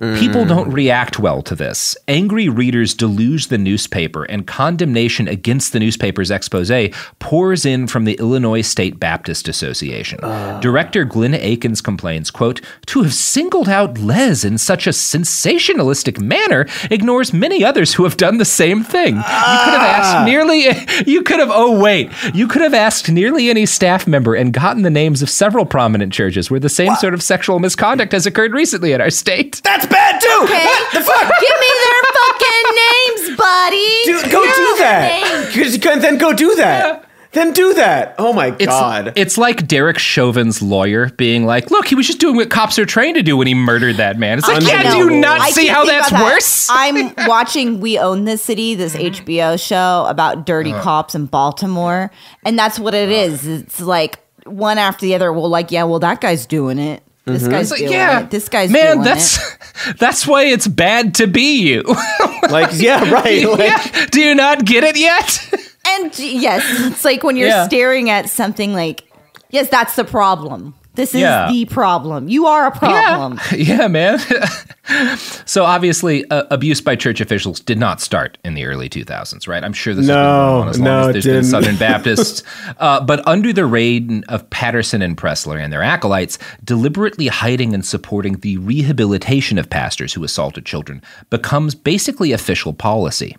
[0.02, 1.96] People don't react well to this.
[2.08, 6.72] Angry readers deluge the newspaper, and condemnation against the newspaper's expose
[7.20, 10.18] pours in from the Illinois State Baptist Association.
[10.60, 16.66] Director Glenn Akins complains, quote, to have singled out Les in such a sensationalistic manner
[16.90, 19.14] ignores many others who have done the same thing.
[19.14, 20.24] You could have asked ah.
[20.24, 20.66] nearly,
[21.06, 24.82] you could have, oh wait, you could have asked nearly any staff member and gotten
[24.82, 28.52] the names of several prominent churches where the same sort of sexual misconduct has occurred
[28.52, 29.60] recently in our state.
[29.62, 30.40] That's bad too.
[30.44, 30.64] Okay.
[30.64, 31.30] What the fuck?
[31.40, 34.04] Give me their fucking names, buddy.
[34.04, 35.50] Dude, go Give do that.
[35.52, 37.08] Because you can then go do that.
[37.32, 38.14] Then do that.
[38.18, 39.14] Oh my It's, god.
[39.16, 42.84] it's like Derek Chauvin's lawyer being like, look, he was just doing what cops are
[42.84, 44.36] trained to do when he murdered that man.
[44.36, 46.22] It's like, I yeah, do you not I see how that's that.
[46.22, 46.68] worse?
[46.70, 50.82] I'm watching We Own This City, this HBO show about dirty Uh.
[50.82, 52.10] cops in Baltimore,
[52.44, 53.46] and that's what it is.
[53.46, 55.32] It's like one after the other.
[55.32, 57.02] Well, like, yeah, well, that guy's doing it.
[57.24, 57.52] This mm-hmm.
[57.52, 58.30] guy's like, yeah, it.
[58.30, 59.98] This guy's man, that's it.
[59.98, 61.82] that's why it's bad to be you.
[62.50, 63.46] like, yeah, right.
[63.48, 64.06] Like, yeah.
[64.06, 65.54] Do you not get it yet?
[65.86, 67.66] And yes, it's like when you're Yeah.
[67.66, 69.04] staring at something like,
[69.50, 70.74] yes, that's the problem.
[70.94, 71.48] This is Yeah.
[71.50, 72.28] the problem.
[72.28, 73.40] You are a problem.
[73.56, 74.18] yeah, man.
[75.46, 79.64] so obviously, uh, abuse by church officials did not start in the early 2000s, right?
[79.64, 81.34] I'm sure this has been No, going on as long no, as it there's been
[81.34, 81.46] didn't.
[81.50, 82.42] Southern Baptists.
[82.78, 87.86] uh, but under the reign of Patterson and Pressler and their acolytes, deliberately hiding and
[87.86, 93.36] supporting the rehabilitation of pastors who assaulted children becomes basically official policy.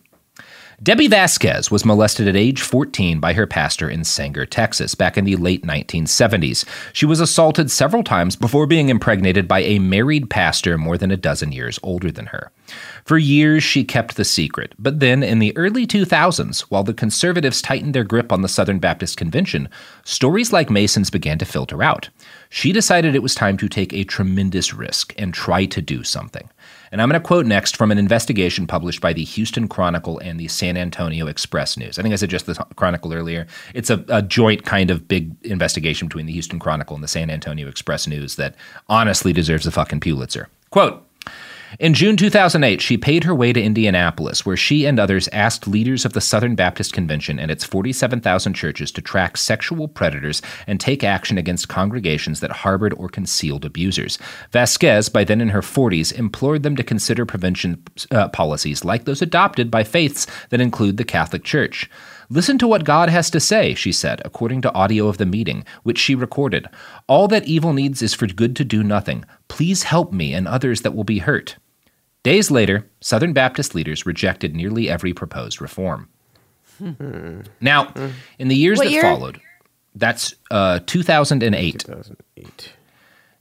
[0.82, 5.26] Debbie Vasquez was molested at age 14 by her pastor in Sanger, Texas, back in
[5.26, 6.66] the late 1970s.
[6.94, 11.18] She was assaulted several times before being impregnated by a married pastor more than a
[11.18, 12.52] dozen years older than her.
[13.06, 17.62] For years, she kept the secret, but then in the early 2000s, while the conservatives
[17.62, 19.70] tightened their grip on the Southern Baptist Convention,
[20.06, 22.10] stories like Mason's began to filter out.
[22.50, 26.50] She decided it was time to take a tremendous risk and try to do something.
[26.94, 30.40] And I'm going to quote next from an investigation published by the Houston Chronicle and
[30.40, 31.98] the San Antonio Express News.
[31.98, 33.48] I think I said just the Chronicle earlier.
[33.74, 37.32] It's a, a joint kind of big investigation between the Houston Chronicle and the San
[37.32, 38.54] Antonio Express News that
[38.90, 40.50] honestly deserves a fucking Pulitzer.
[40.70, 41.04] Quote,
[41.80, 46.06] in June 2008, she paid her way to Indianapolis, where she and others asked leaders
[46.06, 51.04] of the Southern Baptist Convention and its 47,000 churches to track sexual predators and take
[51.04, 54.18] action against congregations that harbored or concealed abusers.
[54.52, 59.22] Vasquez, by then in her 40s, implored them to consider prevention uh, policies like those
[59.22, 61.90] adopted by faiths that include the Catholic Church.
[62.30, 65.66] Listen to what God has to say, she said, according to audio of the meeting,
[65.84, 66.68] which she recorded.
[67.08, 69.26] All that evil needs is for good to do nothing.
[69.50, 71.58] Please help me and others that will be hurt.
[72.24, 76.08] Days later, Southern Baptist leaders rejected nearly every proposed reform.
[77.62, 77.94] Now,
[78.40, 79.02] in the years What that year?
[79.04, 79.40] followed,
[79.96, 81.80] that's uh, 2008.
[81.80, 82.74] 2008.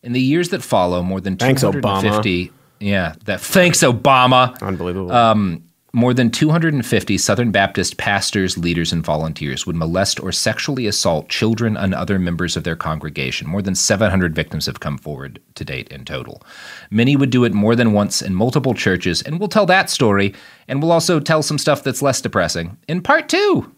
[0.03, 2.53] In the years that follow, more than Thanks, 250.
[2.81, 4.61] Yeah, that thanks Obama.
[4.61, 5.13] Unbelievable.
[5.13, 11.29] Um, more than 250 Southern Baptist pastors, leaders, and volunteers would molest or sexually assault
[11.29, 13.47] children and other members of their congregation.
[13.47, 16.43] More than 700 victims have come forward to date in total.
[16.91, 20.35] Many would do it more than once in multiple churches, and we'll tell that story,
[20.67, 23.71] and we'll also tell some stuff that's less depressing in part two.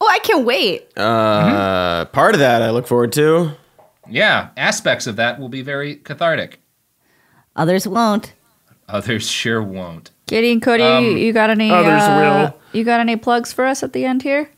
[0.00, 0.88] Oh, I can't wait.
[0.98, 3.52] Uh, part of that I look forward to.
[4.08, 6.60] Yeah, aspects of that will be very cathartic.
[7.54, 8.34] Others won't.
[8.88, 10.10] Others sure won't.
[10.26, 11.70] Katie and Cody, Um, you, you got any?
[11.70, 12.60] others uh, will.
[12.72, 14.50] You got any plugs for us at the end here?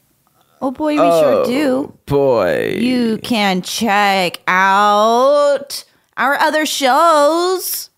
[0.61, 1.97] Oh boy, we sure do.
[2.07, 2.79] Boy.
[2.81, 5.85] You can check out
[6.17, 7.91] our other shows.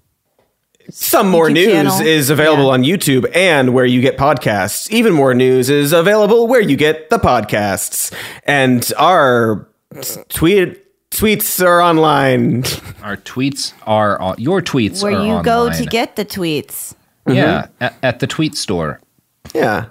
[0.91, 2.01] Some more YouTube news channel.
[2.01, 4.91] is available on YouTube and where you get podcasts.
[4.91, 8.13] Even more news is available where you get the podcasts.
[8.45, 9.69] And our
[10.29, 12.65] tweet tweets are online.
[13.03, 16.95] Our tweets are on, your tweets Where are you go to get the tweets.
[17.37, 19.01] Yeah, at, at the tweet store.
[19.55, 19.87] Yeah.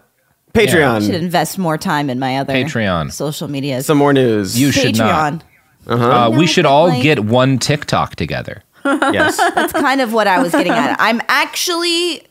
[0.53, 0.95] Patreon.
[0.95, 3.11] I should invest more time in my other Patreon.
[3.11, 3.83] social media.
[3.83, 4.59] Some more news.
[4.59, 5.43] You should not.
[5.87, 6.11] Uh-huh.
[6.11, 8.63] Uh, we should all like- get one TikTok together.
[8.85, 9.37] yes.
[9.37, 10.95] That's kind of what I was getting at.
[10.99, 12.23] I'm actually,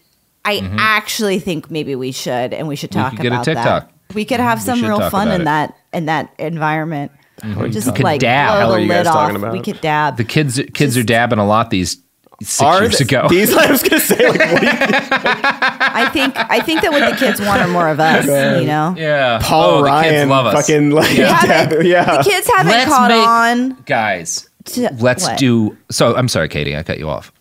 [0.44, 2.98] I actually think maybe we should, and we should Mm-hmm.
[2.98, 3.64] We talk could get a about TikTok.
[4.09, 4.14] that.
[4.14, 5.44] We could have some real fun in it.
[5.44, 7.12] that in that environment.
[7.43, 7.72] Mhm.
[7.72, 8.51] Just We could like dab.
[8.51, 9.36] blow Hell the lid off.
[9.36, 9.52] about?
[9.52, 10.16] We could dab.
[10.16, 11.98] The kids kids are dabbing a lot these
[12.40, 13.27] six Are years th- ago.
[13.31, 17.10] These I was gonna say like what do you I think I think that what
[17.10, 18.27] the kids want are more of us.
[18.27, 18.94] You know.
[18.97, 19.40] yeah.
[19.43, 20.55] Paul Oh, the kids Ryan love us.
[20.55, 21.40] fucking like Yeah.
[21.43, 22.19] dab- yeah.
[22.23, 23.82] The kids haven't Let's caught make- on.
[23.86, 25.39] Guys, To, let's what?
[25.39, 25.77] do.
[25.90, 26.77] So I'm sorry, Katie.
[26.77, 27.32] I cut you off.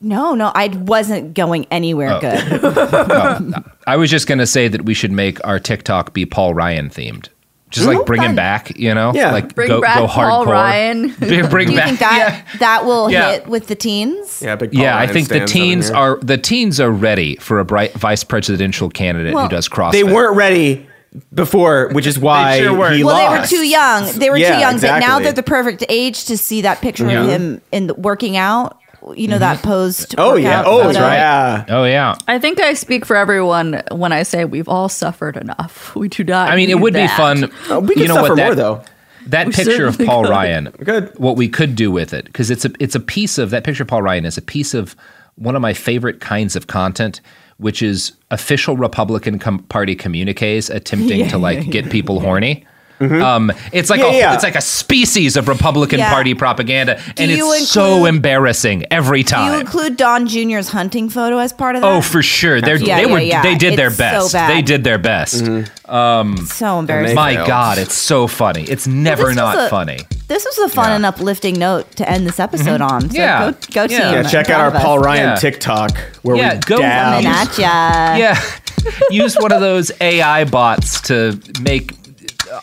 [0.00, 2.20] No, no, I wasn't going anywhere Oh.
[2.20, 3.54] good.
[3.86, 7.28] I was just gonna say that we should make our TikTok be Paul Ryan themed.
[7.72, 8.04] Just like mm-hmm.
[8.04, 9.12] bring him back, you know?
[9.14, 9.32] Yeah.
[9.32, 10.52] Like Bring go, back go Paul hardcore.
[10.52, 11.08] Ryan.
[11.18, 11.88] bring bring Do you back.
[11.88, 13.32] think that that will Yeah.
[13.32, 14.42] hit with the teens?
[14.42, 17.64] Yeah, big Paul yeah, I think the teens are the teens are ready for a
[17.64, 19.92] bright vice presidential candidate Well, who does CrossFit.
[19.92, 20.86] They weren't ready
[21.34, 22.96] before, which is why sure weren't.
[22.96, 24.10] he Well, they were too young.
[24.18, 27.08] They were Yeah, too young, but now they're the perfect age to see that picture
[27.08, 27.22] Yeah.
[27.22, 28.78] of him in the, working out.
[29.16, 29.68] You know that mm-hmm.
[29.68, 30.14] posed.
[30.18, 30.62] Oh yeah.
[30.64, 31.00] Oh photo?
[31.00, 31.14] right.
[31.14, 31.64] Yeah.
[31.68, 32.16] Oh yeah.
[32.28, 35.94] I think I speak for everyone when I say we've all suffered enough.
[36.02, 36.50] We do not.
[36.50, 37.52] I mean, it need would be fun.
[37.68, 38.84] Oh, we you can know suffer what that, more though.
[39.26, 40.30] That We picture of certainly Paul could.
[40.30, 40.64] Ryan.
[40.82, 41.16] Good.
[41.18, 43.84] What we could do with it because it's a it's a piece of that picture
[43.84, 44.96] of Paul Ryan is a piece of
[45.36, 47.20] one of my favorite kinds of content,
[47.58, 52.64] which is official Republican com- Party communiques attempting to like get people horny.
[53.02, 53.22] Mm-hmm.
[53.22, 54.34] Um, it's like Yeah, a yeah.
[54.34, 56.10] it's like a species of Republican Yeah.
[56.12, 61.38] Party propaganda, and you it's so embarrassing every Do you include Don Jr.'s hunting photo
[61.38, 61.88] as part of that?
[61.92, 62.60] Oh, for sure.
[62.60, 63.42] They're, Yeah, they yeah, were yeah.
[63.42, 64.32] they did their It's so best.
[64.32, 64.50] bad.
[64.50, 65.42] they did their best.
[65.44, 65.90] Mm-hmm.
[65.94, 67.16] Um, so embarrassing.
[67.16, 67.34] My.
[67.46, 68.62] God, it's so funny.
[68.62, 69.98] It's never this not a- funny.
[70.28, 70.96] This was a fun Yeah.
[70.96, 72.94] and uplifting note to end this episode mm-hmm.
[72.94, 73.10] on.
[73.10, 73.50] So Yeah.
[73.50, 73.98] go, go team.
[73.98, 74.12] Yeah.
[74.12, 74.98] Yeah, check out our Paul.
[75.00, 75.34] Ryan Yeah.
[75.36, 75.90] TikTok
[76.22, 77.24] where Yeah, we go- dab.
[77.24, 78.16] At ya.
[78.16, 78.40] Yeah.
[79.10, 81.92] Use one of those AI bots to make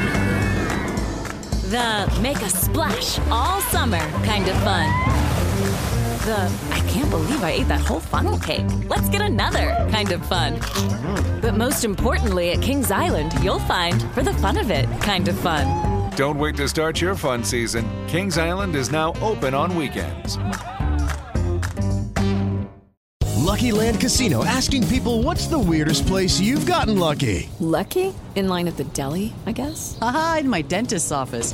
[1.70, 4.90] The make a splash all summer kind of fun.
[6.24, 8.66] The I can't believe I ate that whole funnel cake.
[8.88, 10.58] Let's get another kind of fun.
[11.42, 15.38] But most importantly, at Kings Island, you'll find for the fun of it kind of
[15.38, 16.12] fun.
[16.16, 17.86] Don't wait to start your fun season.
[18.08, 20.38] Kings Island is now open on weekends.
[23.36, 27.50] Lucky Land Casino asking people what's the weirdest place you've gotten lucky?
[27.60, 28.14] Lucky?
[28.36, 29.98] In line at the deli, I guess?
[30.02, 31.54] Aha, in my dentist's office.